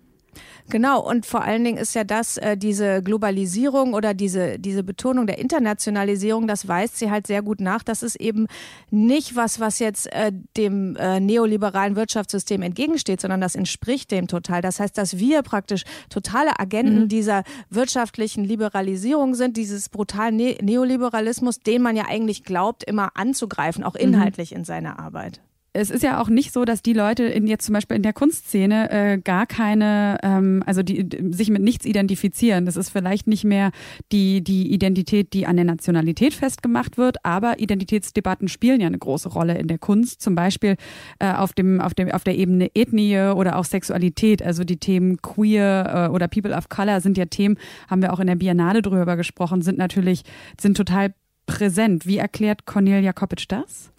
[0.69, 5.25] Genau, und vor allen Dingen ist ja das, äh, diese Globalisierung oder diese, diese Betonung
[5.25, 7.83] der Internationalisierung, das weist sie halt sehr gut nach.
[7.83, 8.47] Das ist eben
[8.91, 14.61] nicht was, was jetzt äh, dem äh, neoliberalen Wirtschaftssystem entgegensteht, sondern das entspricht dem total.
[14.61, 17.07] Das heißt, dass wir praktisch totale Agenten mhm.
[17.07, 23.83] dieser wirtschaftlichen Liberalisierung sind, dieses brutalen ne Neoliberalismus, den man ja eigentlich glaubt, immer anzugreifen,
[23.85, 24.01] auch mhm.
[24.01, 24.57] inhaltlich mhm.
[24.57, 25.41] in seiner Arbeit
[25.77, 28.13] es ist ja auch nicht so, dass die Leute in jetzt zum Beispiel in der
[28.13, 32.65] Kunstszene äh, gar keine, ähm, also die sich mit nichts identifizieren.
[32.65, 33.71] Das ist vielleicht nicht mehr
[34.11, 39.29] die die Identität, die an der Nationalität festgemacht wird, aber Identitätsdebatten spielen ja eine große
[39.29, 40.75] Rolle in der Kunst, zum Beispiel
[41.19, 44.41] äh, auf dem auf dem auf der Ebene Ethnie oder auch Sexualität.
[44.41, 47.57] Also die Themen Queer äh, oder People of Color sind ja Themen,
[47.89, 50.23] haben wir auch in der Biennale drüber gesprochen, sind natürlich
[50.59, 51.13] sind total
[51.47, 52.05] präsent.
[52.05, 53.91] Wie erklärt Cornelia Koppitsch das?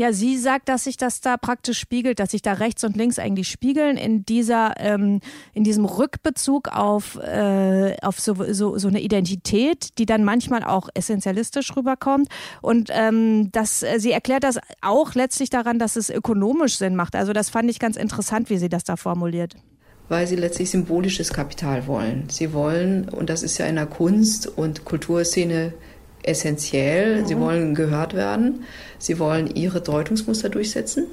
[0.00, 3.18] Ja, sie sagt, dass sich das da praktisch spiegelt, dass sich da rechts und links
[3.18, 5.20] eigentlich spiegeln in dieser, ähm,
[5.52, 10.88] in diesem Rückbezug auf, äh, auf so, so, so eine Identität, die dann manchmal auch
[10.94, 12.28] essentialistisch rüberkommt.
[12.62, 17.14] Und ähm, das, äh, sie erklärt das auch letztlich daran, dass es ökonomisch Sinn macht.
[17.14, 19.54] Also das fand ich ganz interessant, wie sie das da formuliert
[20.08, 22.24] weil sie letztlich symbolisches Kapital wollen.
[22.30, 25.72] Sie wollen, und das ist ja in der Kunst- und Kulturszene
[26.22, 27.22] essentiell.
[27.22, 27.26] Mhm.
[27.26, 28.64] Sie wollen gehört werden.
[28.98, 31.06] Sie wollen ihre Deutungsmuster durchsetzen.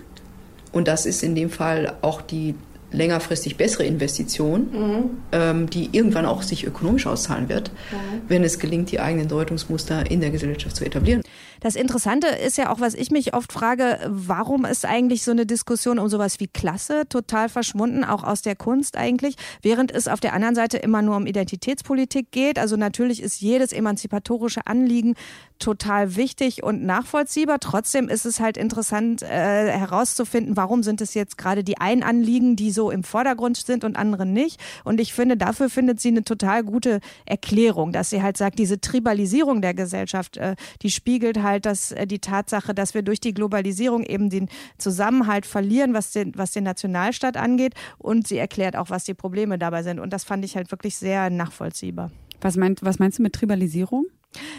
[0.72, 2.56] Und das ist in dem Fall auch die
[2.92, 5.04] längerfristig bessere Investition, mhm.
[5.32, 8.22] ähm, die irgendwann auch sich ökonomisch auszahlen wird, mhm.
[8.28, 11.22] wenn es gelingt, die eigenen Deutungsmuster in der Gesellschaft zu etablieren.
[11.60, 15.46] Das Interessante ist ja auch, was ich mich oft frage, warum ist eigentlich so eine
[15.46, 20.20] Diskussion um sowas wie Klasse total verschwunden, auch aus der Kunst eigentlich, während es auf
[20.20, 22.60] der anderen Seite immer nur um Identitätspolitik geht.
[22.60, 25.16] Also natürlich ist jedes emanzipatorische Anliegen
[25.60, 27.60] total wichtig und nachvollziehbar.
[27.60, 29.28] Trotzdem ist es halt interessant äh,
[29.72, 33.98] herauszufinden, warum sind es jetzt gerade die einen Anliegen, die so im Vordergrund sind und
[33.98, 34.60] andere nicht.
[34.84, 38.80] Und ich finde, dafür findet sie eine total gute Erklärung, dass sie halt sagt, diese
[38.80, 43.34] Tribalisierung der Gesellschaft, äh, die spiegelt halt das, äh, die Tatsache, dass wir durch die
[43.34, 47.74] Globalisierung eben den Zusammenhalt verlieren, was den, was den Nationalstaat angeht.
[47.98, 50.00] Und sie erklärt auch, was die Probleme dabei sind.
[50.00, 52.12] Und das fand ich halt wirklich sehr nachvollziehbar.
[52.42, 54.06] Was, meint, was meinst du mit Tribalisierung?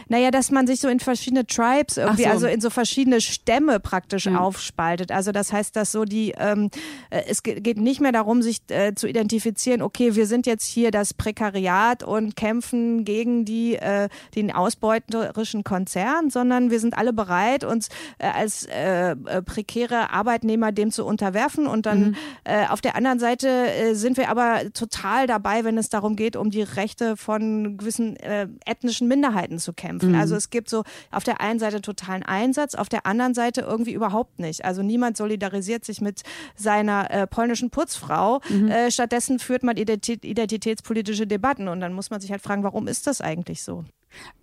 [0.08, 2.28] Naja, dass man sich so in verschiedene Tribes irgendwie, so.
[2.28, 4.38] also in so verschiedene Stämme praktisch ja.
[4.38, 5.12] aufspaltet.
[5.12, 6.70] Also das heißt, dass so die, ähm,
[7.10, 10.90] äh, es geht nicht mehr darum, sich äh, zu identifizieren, okay, wir sind jetzt hier
[10.90, 17.64] das Prekariat und kämpfen gegen die, äh, den ausbeuterischen Konzern, sondern wir sind alle bereit,
[17.64, 21.66] uns äh, als äh, äh prekäre Arbeitnehmer dem zu unterwerfen.
[21.66, 22.16] Und dann mhm.
[22.44, 26.36] äh, auf der anderen Seite äh, sind wir aber total dabei, wenn es darum geht,
[26.36, 30.12] um die Rechte von gewissen äh, ethnischen Minderheiten zu kämpfen.
[30.12, 30.18] Mhm.
[30.20, 33.92] Also es gibt so auf der einen Seite totalen Einsatz, auf der anderen Seite irgendwie
[33.92, 34.64] überhaupt nicht.
[34.64, 36.22] Also niemand solidarisiert sich mit
[36.56, 38.40] seiner äh, polnischen Putzfrau.
[38.48, 38.68] Mhm.
[38.68, 42.88] Äh, stattdessen führt man identitä identitätspolitische Debatten und dann muss man sich halt fragen, warum
[42.88, 43.84] ist das eigentlich so?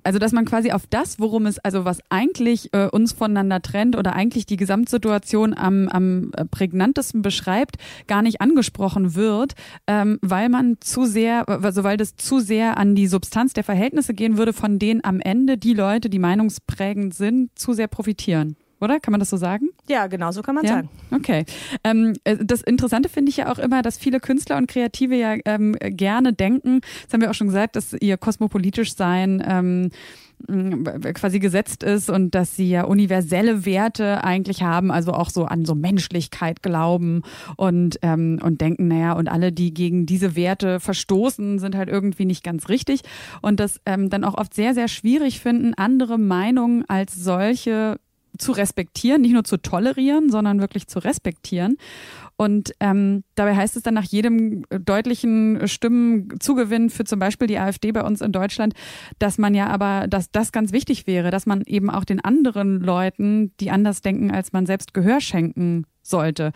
[0.03, 3.95] Also, dass man quasi auf das, worum es, also was eigentlich äh, uns voneinander trennt
[3.95, 9.53] oder eigentlich die Gesamtsituation am, am äh, prägnantesten beschreibt, gar nicht angesprochen wird,
[9.87, 14.13] ähm, weil man zu sehr, also weil das zu sehr an die Substanz der Verhältnisse
[14.13, 18.99] gehen würde, von denen am Ende die Leute, die meinungsprägend sind, zu sehr profitieren oder?
[18.99, 19.69] Kann man das so sagen?
[19.87, 20.75] Ja, genau so kann man ja?
[20.75, 20.89] sagen.
[21.11, 21.45] Okay.
[21.83, 25.35] Ähm, äh, das Interessante finde ich ja auch immer, dass viele Künstler und Kreative ja
[25.45, 29.91] ähm, gerne denken, das haben wir auch schon gesagt, dass ihr kosmopolitisch sein ähm,
[31.13, 35.65] quasi gesetzt ist und dass sie ja universelle Werte eigentlich haben, also auch so an
[35.65, 37.23] so Menschlichkeit glauben
[37.55, 42.25] und, ähm, und denken, naja, und alle, die gegen diese Werte verstoßen, sind halt irgendwie
[42.25, 43.01] nicht ganz richtig
[43.41, 47.97] und das ähm, dann auch oft sehr, sehr schwierig finden, andere Meinungen als solche
[48.37, 51.77] zu respektieren, nicht nur zu tolerieren, sondern wirklich zu respektieren.
[52.37, 57.91] Und ähm, dabei heißt es dann nach jedem deutlichen Stimmenzugewinn für zum Beispiel die AfD
[57.91, 58.73] bei uns in Deutschland,
[59.19, 62.81] dass man ja aber, dass das ganz wichtig wäre, dass man eben auch den anderen
[62.81, 66.51] Leuten, die anders denken als man selbst, Gehör schenken sollte.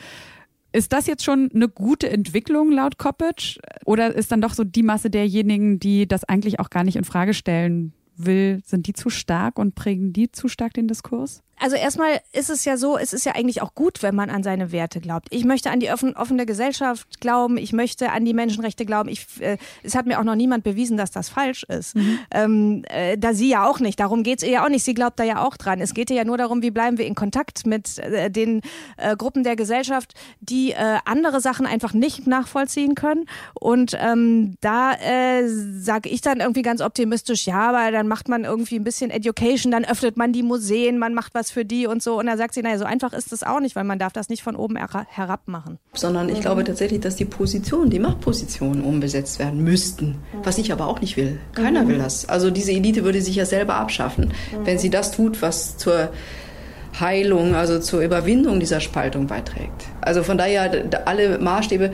[0.71, 3.57] Ist das jetzt schon eine gute Entwicklung laut Koppitsch?
[3.85, 7.05] Oder ist dann doch so die Masse derjenigen, die das eigentlich auch gar nicht in
[7.05, 11.41] Frage stellen will, sind die zu stark und prägen die zu stark den Diskurs?
[11.59, 14.43] Also erstmal ist es ja so, es ist ja eigentlich auch gut, wenn man an
[14.43, 15.27] seine Werte glaubt.
[15.31, 19.09] Ich möchte an die offen, offene Gesellschaft glauben, ich möchte an die Menschenrechte glauben.
[19.09, 21.95] Ich, äh, es hat mir auch noch niemand bewiesen, dass das falsch ist.
[21.95, 22.19] Mhm.
[22.31, 23.99] Ähm, äh, da sie ja auch nicht.
[23.99, 24.85] Darum geht's ihr ja auch nicht.
[24.85, 25.81] Sie glaubt da ja auch dran.
[25.81, 28.61] Es geht ihr ja nur darum, wie bleiben wir in Kontakt mit äh, den
[28.97, 33.25] äh, Gruppen der Gesellschaft, die äh, andere Sachen einfach nicht nachvollziehen können.
[33.53, 38.45] Und ähm, da äh, sage ich dann irgendwie ganz optimistisch, ja, aber dann macht man
[38.45, 42.01] irgendwie ein bisschen Education, dann öffnet man die Museen, man macht was für die und
[42.03, 42.19] so.
[42.19, 44.29] Und da sagt sie, naja, so einfach ist es auch nicht, weil man darf das
[44.29, 45.79] nicht von oben herab machen.
[45.93, 50.17] Sondern ich glaube tatsächlich, dass die Positionen, die Machtpositionen umbesetzt werden müssten.
[50.43, 51.39] Was ich aber auch nicht will.
[51.53, 51.87] Keiner mhm.
[51.89, 52.27] will das.
[52.27, 54.65] Also diese Elite würde sich ja selber abschaffen, mhm.
[54.65, 56.09] wenn sie das tut, was zur
[56.99, 59.85] Heilung, also zur Überwindung dieser Spaltung beiträgt.
[60.01, 61.91] Also von daher alle Maßstäbe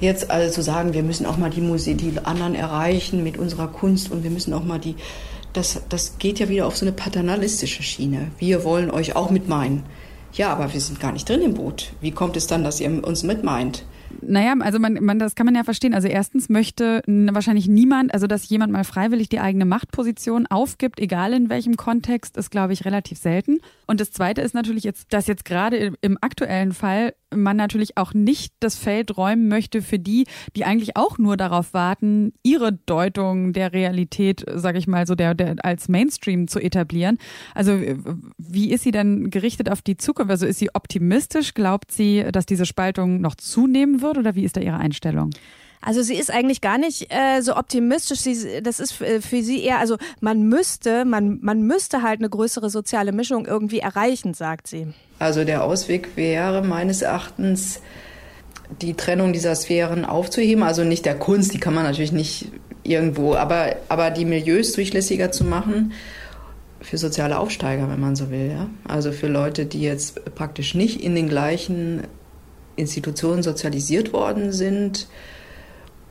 [0.00, 3.68] jetzt also zu sagen, wir müssen auch mal die Museen, die anderen erreichen mit unserer
[3.68, 4.96] Kunst und wir müssen auch mal die
[5.58, 8.30] das, das geht ja wieder auf so eine paternalistische Schiene.
[8.38, 9.82] Wir wollen euch auch mit meinen.
[10.32, 11.92] Ja, aber wir sind gar nicht drin im Boot.
[12.00, 13.84] Wie kommt es dann, dass ihr uns mit meint?
[14.22, 15.94] Naja, also man, man, das kann man ja verstehen.
[15.94, 21.32] Also erstens möchte wahrscheinlich niemand, also dass jemand mal freiwillig die eigene Machtposition aufgibt, egal
[21.32, 23.58] in welchem Kontext, ist, glaube ich, relativ selten.
[23.86, 28.14] Und das Zweite ist natürlich jetzt, dass jetzt gerade im aktuellen Fall man natürlich auch
[28.14, 30.26] nicht das Feld räumen möchte für die,
[30.56, 35.34] die eigentlich auch nur darauf warten, ihre Deutung der Realität, sage ich mal so, der,
[35.34, 37.18] der als Mainstream zu etablieren.
[37.54, 37.78] Also
[38.38, 40.30] wie ist sie denn gerichtet auf die Zukunft?
[40.30, 41.54] Also ist sie optimistisch?
[41.54, 45.30] Glaubt sie, dass diese Spaltung noch zunehmen wird oder wie ist da ihre Einstellung?
[45.80, 48.20] Also sie ist eigentlich gar nicht äh, so optimistisch.
[48.20, 52.28] Sie, das ist für, für sie eher, also man müsste, man, man müsste halt eine
[52.28, 54.88] größere soziale Mischung irgendwie erreichen, sagt sie.
[55.18, 57.80] Also der Ausweg wäre meines Erachtens,
[58.82, 60.62] die Trennung dieser Sphären aufzuheben.
[60.62, 62.50] Also nicht der Kunst, die kann man natürlich nicht
[62.82, 65.92] irgendwo, aber, aber die Milieus durchlässiger zu machen
[66.80, 68.50] für soziale Aufsteiger, wenn man so will.
[68.50, 68.68] Ja?
[68.86, 72.02] Also für Leute, die jetzt praktisch nicht in den gleichen
[72.76, 75.08] Institutionen sozialisiert worden sind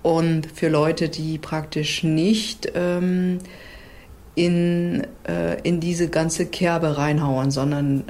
[0.08, 3.40] und für Leute, die praktisch nicht ähm,
[4.38, 8.04] in, äh, in diese ganze Kerbe reinhauen, sondern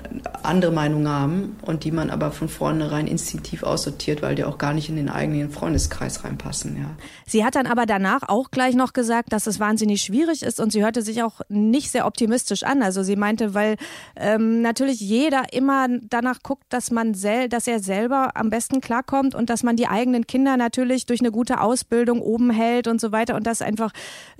[0.43, 4.73] andere Meinungen haben und die man aber von vornherein instinktiv aussortiert, weil die auch gar
[4.73, 6.75] nicht in den eigenen Freundeskreis reinpassen.
[6.75, 6.89] Ja.
[7.25, 10.73] Sie hat dann aber danach auch gleich noch gesagt, dass es wahnsinnig schwierig ist und
[10.73, 12.83] sie hörte sich auch nicht sehr optimistisch an.
[12.83, 13.77] Also sie meinte, weil
[14.17, 19.33] ähm, natürlich jeder immer danach guckt, dass man sel dass er selber am besten klarkommt
[19.33, 23.13] und dass man die eigenen Kinder natürlich durch eine gute Ausbildung oben hält und so
[23.13, 23.93] weiter und dass einfach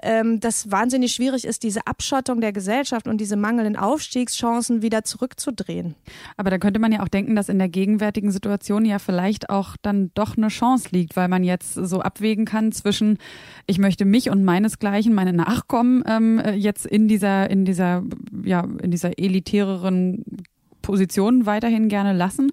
[0.03, 5.03] ähm, das wahnsinnig schwierig ist, diese diese Abschottung der Gesellschaft und diese mangelnden Aufstiegschancen wieder
[5.03, 5.95] zurückzudrehen.
[6.35, 9.75] Aber da könnte man ja auch denken, dass in der gegenwärtigen Situation ja vielleicht auch
[9.81, 13.19] dann doch eine Chance liegt, weil man jetzt so abwägen kann zwischen,
[13.67, 18.03] ich möchte mich und meinesgleichen, meine Nachkommen ähm, jetzt in dieser, in dieser,
[18.43, 20.23] ja, in dieser elitäreren
[20.87, 22.49] Positionen weiterhin gerne lassen.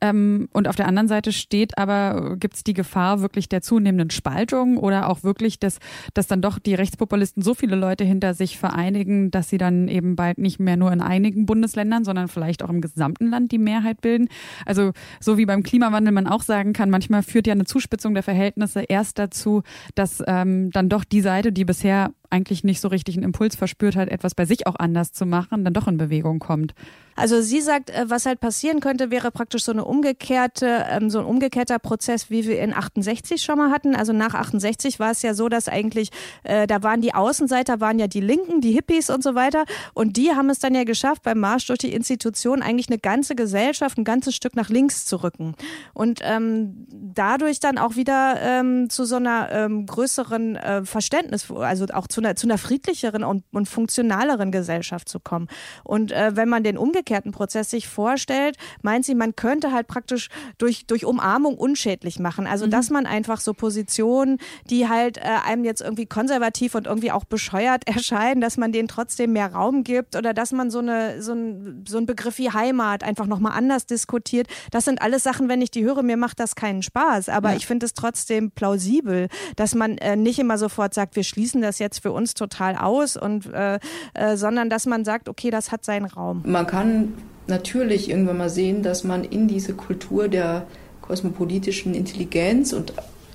[0.00, 4.10] Ähm, und auf der anderen Seite steht aber, gibt es die Gefahr wirklich der zunehmenden
[4.10, 5.78] Spaltung oder auch wirklich, dass,
[6.12, 10.16] dass dann doch die Rechtspopulisten so viele Leute hinter sich vereinigen, dass sie dann eben
[10.16, 14.00] bald nicht mehr nur in einigen Bundesländern, sondern vielleicht auch im gesamten Land die Mehrheit
[14.00, 14.28] bilden.
[14.66, 18.24] Also so wie beim Klimawandel man auch sagen kann, manchmal führt ja eine Zuspitzung der
[18.24, 19.62] Verhältnisse erst dazu,
[19.94, 23.96] dass ähm, dann doch die Seite, die bisher eigentlich nicht so richtig einen Impuls verspürt
[23.96, 26.74] hat, etwas bei sich auch anders zu machen, dann doch in Bewegung kommt.
[27.16, 31.18] Also sie sagt, äh, was halt passieren könnte, wäre praktisch so eine umgekehrte, ähm, so
[31.18, 33.96] ein umgekehrter Prozess, wie wir in 68 schon mal hatten.
[33.96, 36.10] Also nach 68 war es ja so, dass eigentlich,
[36.44, 39.64] äh, da waren die Außenseiter, waren ja die Linken, die Hippies und so weiter.
[39.94, 43.34] Und die haben es dann ja geschafft, beim Marsch durch die Institution eigentlich eine ganze
[43.34, 45.54] Gesellschaft ein ganzes Stück nach links zu rücken.
[45.94, 51.86] Und ähm, dadurch dann auch wieder ähm, zu so einer ähm, größeren äh, Verständnis, also
[51.94, 55.48] auch zu einer, zu einer friedlicheren und, und funktionaleren Gesellschaft zu kommen.
[55.84, 60.30] Und äh, wenn man den umgekehrten Prozess sich vorstellt, meint sie, man könnte halt praktisch
[60.56, 62.46] durch, durch Umarmung unschädlich machen.
[62.46, 62.70] Also, mhm.
[62.70, 64.38] dass man einfach so Positionen,
[64.70, 68.88] die halt äh, einem jetzt irgendwie konservativ und irgendwie auch bescheuert erscheinen, dass man denen
[68.88, 72.50] trotzdem mehr Raum gibt oder dass man so, eine, so, ein, so ein Begriff wie
[72.50, 74.46] Heimat einfach nochmal anders diskutiert.
[74.70, 77.28] Das sind alles Sachen, wenn ich die höre, mir macht das keinen Spaß.
[77.28, 77.56] Aber ja.
[77.56, 81.78] ich finde es trotzdem plausibel, dass man äh, nicht immer sofort sagt, wir schließen das
[81.78, 83.80] jetzt für uns total aus und äh,
[84.14, 86.44] äh, sondern dass man sagt, okay, das hat seinen Raum.
[86.46, 87.14] Man kann
[87.48, 90.68] natürlich irgendwann mal sehen, dass man in diese Kultur der
[91.02, 92.92] kosmopolitischen Intelligenz und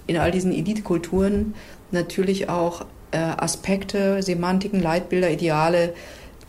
[0.08, 1.54] in all diesen Elitekulturen
[1.92, 5.94] natürlich auch äh, Aspekte, Semantiken, Leitbilder, Ideale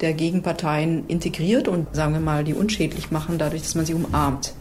[0.01, 4.55] der Gegenparteien integriert und sagen wir mal, die unschädlich machen, dadurch, dass man sie umarmt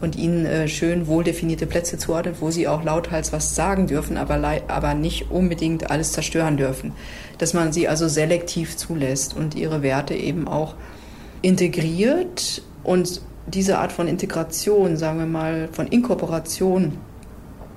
[0.00, 4.40] und ihnen äh, schön wohldefinierte Plätze zuordnet, wo sie auch lauthals was sagen dürfen, aber,
[4.68, 6.92] aber nicht unbedingt alles zerstören dürfen.
[7.38, 10.74] Dass man sie also selektiv zulässt und ihre Werte eben auch
[11.42, 16.98] integriert und diese Art von Integration, sagen wir mal, von Inkorporation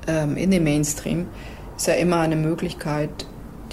[0.08, 1.28] ähm, in den Mainstream,
[1.76, 3.10] ist ja immer eine Möglichkeit,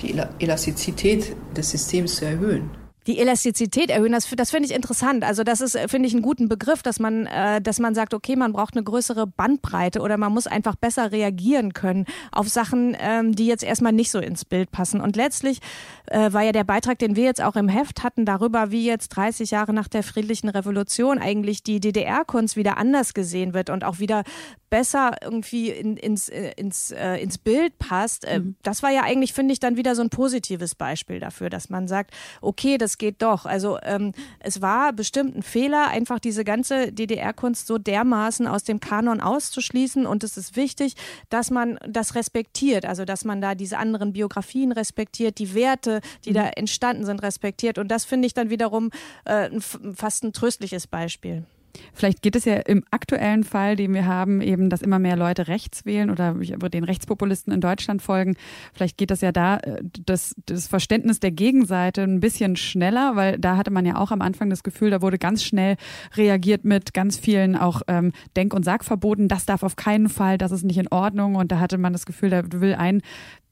[0.01, 2.70] die Elastizität des Systems zu erhöhen
[3.07, 5.24] die Elastizität erhöhen, das, das finde ich interessant.
[5.24, 8.36] Also das ist, finde ich, einen guten Begriff, dass man, äh, dass man sagt, okay,
[8.36, 13.34] man braucht eine größere Bandbreite oder man muss einfach besser reagieren können auf Sachen, ähm,
[13.34, 15.01] die jetzt erstmal nicht so ins Bild passen.
[15.01, 15.61] Und letztlich
[16.07, 19.09] äh, war ja der Beitrag, den wir jetzt auch im Heft hatten, darüber, wie jetzt
[19.11, 23.98] 30 Jahre nach der friedlichen Revolution eigentlich die DDR-Kunst wieder anders gesehen wird und auch
[23.98, 24.24] wieder
[24.71, 28.25] besser irgendwie in, ins, äh, ins, äh, ins Bild passt.
[28.25, 28.57] Äh, mhm.
[28.62, 31.89] Das war ja eigentlich, finde ich, dann wieder so ein positives Beispiel dafür, dass man
[31.89, 33.45] sagt, okay, das geht doch.
[33.45, 38.81] Also ähm, es war bestimmt ein Fehler, einfach diese ganze DDR-Kunst so dermaßen aus dem
[38.81, 40.07] Kanon auszuschließen.
[40.07, 40.95] Und es ist wichtig,
[41.29, 46.31] dass man das respektiert, also dass man da diese anderen Biografien respektiert, die Werte, die
[46.31, 46.35] mhm.
[46.35, 47.79] da entstanden sind, respektiert.
[47.79, 48.91] Und das finde ich dann wiederum
[49.25, 49.51] äh,
[49.95, 51.45] fast ein tröstliches Beispiel.
[51.93, 55.49] Vielleicht geht es ja im aktuellen Fall, den wir haben, eben, dass immer mehr Leute
[55.49, 58.37] rechts wählen oder den Rechtspopulisten in Deutschland folgen.
[58.73, 63.39] Vielleicht geht das ja da, äh, das, das Verständnis der Gegenseite ein bisschen schneller, weil
[63.39, 65.77] da hatte man ja auch am Anfang das Gefühl, da wurde ganz schnell
[66.14, 69.29] reagiert mit ganz vielen auch ähm, Denk- und Sagverboten.
[69.29, 71.37] Das darf auf keinen Fall, das ist nicht in Ordnung.
[71.37, 73.03] Und da hatte man das Gefühl, da will ein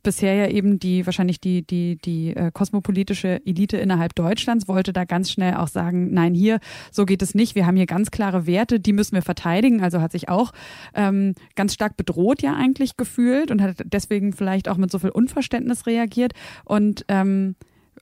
[0.02, 5.04] bisher ja eben die wahrscheinlich die die die äh, kosmopolitische Elite innerhalb Deutschlands wollte da
[5.04, 7.54] ganz schnell auch sagen, nein, hier so geht es nicht.
[7.54, 9.82] Wir haben hier ganz klare Werte, die müssen wir verteidigen.
[9.82, 10.52] Also hat sich auch
[10.94, 15.10] ähm, ganz stark bedroht ja eigentlich gefühlt und hat deswegen vielleicht auch mit so viel
[15.10, 16.32] Unverständnis reagiert
[16.64, 17.54] und ähm,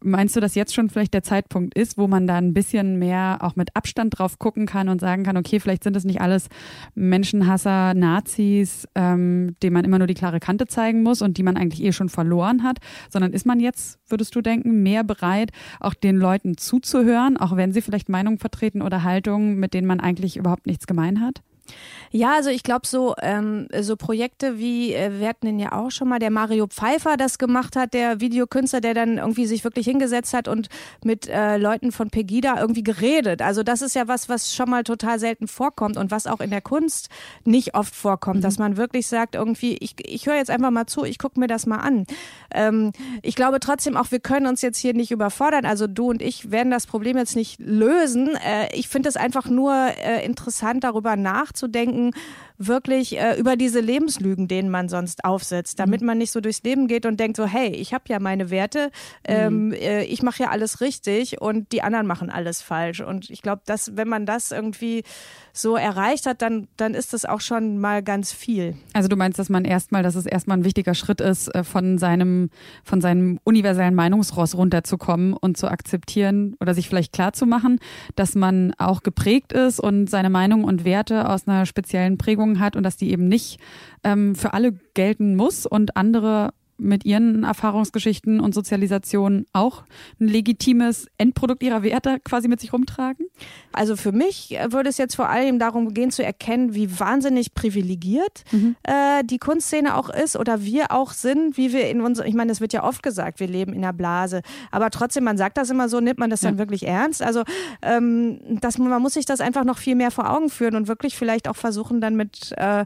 [0.06, 3.38] Meinst du, dass jetzt schon vielleicht der Zeitpunkt ist, wo man da ein bisschen mehr
[3.40, 6.48] auch mit Abstand drauf gucken kann und sagen kann, okay, vielleicht sind es nicht alles
[6.94, 11.56] Menschenhasser, Nazis, ähm, denen man immer nur die klare Kante zeigen muss und die man
[11.56, 12.78] eigentlich eh schon verloren hat,
[13.10, 15.50] sondern ist man jetzt, würdest du denken, mehr bereit,
[15.80, 19.98] auch den Leuten zuzuhören, auch wenn sie vielleicht Meinungen vertreten oder Haltungen, mit denen man
[19.98, 21.42] eigentlich überhaupt nichts gemein hat?
[22.10, 25.90] Ja, also ich glaube, so, ähm, so Projekte wie, äh, wir hatten den ja auch
[25.90, 29.86] schon mal, der Mario Pfeiffer das gemacht hat, der Videokünstler, der dann irgendwie sich wirklich
[29.86, 30.68] hingesetzt hat und
[31.04, 33.42] mit äh, Leuten von Pegida irgendwie geredet.
[33.42, 36.50] Also das ist ja was, was schon mal total selten vorkommt und was auch in
[36.50, 37.08] der Kunst
[37.44, 38.42] nicht oft vorkommt, mhm.
[38.42, 41.48] dass man wirklich sagt, irgendwie, ich, ich höre jetzt einfach mal zu, ich gucke mir
[41.48, 42.06] das mal an.
[42.50, 42.92] Ähm,
[43.22, 45.66] ich glaube trotzdem auch, wir können uns jetzt hier nicht überfordern.
[45.66, 48.36] Also du und ich werden das Problem jetzt nicht lösen.
[48.36, 52.12] Äh, ich finde es einfach nur äh, interessant, darüber nachzudenken, nachzudenken,
[52.58, 56.06] wirklich äh, über diese Lebenslügen, denen man sonst aufsetzt, damit mhm.
[56.06, 58.90] man nicht so durchs Leben geht und denkt so, hey, ich habe ja meine Werte,
[59.24, 59.72] ähm, mhm.
[59.72, 63.00] äh, ich mache ja alles richtig und die anderen machen alles falsch.
[63.00, 65.02] Und ich glaube, dass wenn man das irgendwie
[65.52, 68.76] so erreicht hat, dann, dann ist das auch schon mal ganz viel.
[68.92, 71.98] Also du meinst, dass man erstmal, dass es erstmal ein wichtiger Schritt ist, äh, von
[71.98, 72.50] seinem,
[72.84, 77.78] von seinem universellen Meinungsross runterzukommen und zu akzeptieren oder sich vielleicht klar zu machen,
[78.14, 82.76] dass man auch geprägt ist und seine Meinung und Werte aus einer speziellen Prägung hat
[82.76, 83.58] und dass die eben nicht
[84.04, 89.84] ähm, für alle gelten muss und andere mit ihren Erfahrungsgeschichten und Sozialisation auch
[90.20, 93.26] ein legitimes Endprodukt ihrer Werte quasi mit sich rumtragen?
[93.72, 98.44] Also für mich würde es jetzt vor allem darum gehen zu erkennen, wie wahnsinnig privilegiert
[98.52, 98.76] mhm.
[98.82, 102.52] äh, die Kunstszene auch ist oder wir auch sind, wie wir in uns, ich meine,
[102.52, 105.70] es wird ja oft gesagt, wir leben in einer Blase, aber trotzdem, man sagt das
[105.70, 106.50] immer so, nimmt man das ja.
[106.50, 107.22] dann wirklich ernst?
[107.22, 107.42] Also
[107.82, 111.16] ähm, das, man muss sich das einfach noch viel mehr vor Augen führen und wirklich
[111.16, 112.84] vielleicht auch versuchen, dann mit, äh,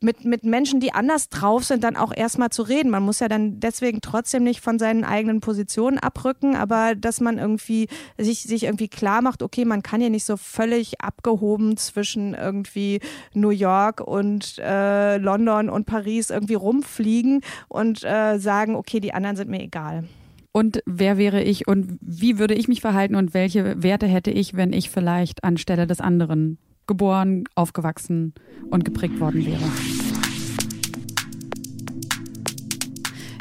[0.00, 2.90] mit, mit Menschen, die anders drauf sind, dann auch erstmal zu reden.
[2.90, 7.38] Man muss ja dann deswegen trotzdem nicht von seinen eigenen Positionen abrücken, aber dass man
[7.38, 12.34] irgendwie sich, sich irgendwie klar macht, okay, man kann ja nicht so völlig abgehoben zwischen
[12.34, 13.00] irgendwie
[13.34, 19.36] New York und äh, London und Paris irgendwie rumfliegen und äh, sagen, okay, die anderen
[19.36, 20.04] sind mir egal.
[20.52, 24.54] Und wer wäre ich und wie würde ich mich verhalten und welche Werte hätte ich,
[24.54, 28.34] wenn ich vielleicht anstelle des anderen geboren, aufgewachsen
[28.70, 29.62] und geprägt worden wäre?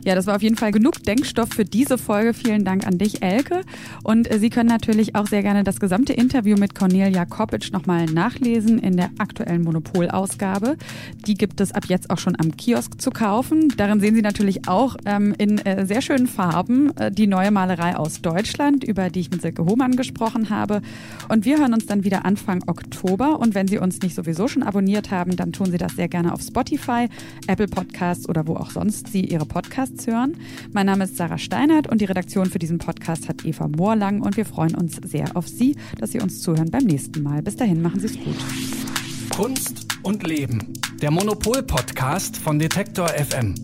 [0.07, 2.33] Ja, das war auf jeden Fall genug Denkstoff für diese Folge.
[2.33, 3.63] Vielen Dank an dich, Elke.
[4.05, 8.05] Und äh, Sie können natürlich auch sehr gerne das gesamte Interview mit Cornelia Kopic nochmal
[8.05, 10.77] nachlesen in der aktuellen Monopol-Ausgabe.
[11.25, 13.73] Die gibt es ab jetzt auch schon am Kiosk zu kaufen.
[13.75, 17.97] Darin sehen Sie natürlich auch ähm, in äh, sehr schönen Farben äh, die neue Malerei
[17.97, 20.81] aus Deutschland, über die ich mit Silke Hohmann gesprochen habe.
[21.27, 23.41] Und wir hören uns dann wieder Anfang Oktober.
[23.41, 26.31] Und wenn Sie uns nicht sowieso schon abonniert haben, dann tun Sie das sehr gerne
[26.31, 27.09] auf Spotify,
[27.47, 30.37] Apple Podcasts oder wo auch sonst Sie Ihre Podcasts Podcasts hören.
[30.71, 34.37] Mein Name ist Sarah Steinert und die Redaktion für diesen Podcast hat Eva Moorlang und
[34.37, 37.41] wir freuen uns sehr auf Sie, dass Sie uns zuhören beim nächsten Mal.
[37.41, 38.35] Bis dahin, machen Sie es gut.
[39.35, 40.73] Kunst und Leben.
[41.01, 43.55] Der Monopol-Podcast von Detektor FM.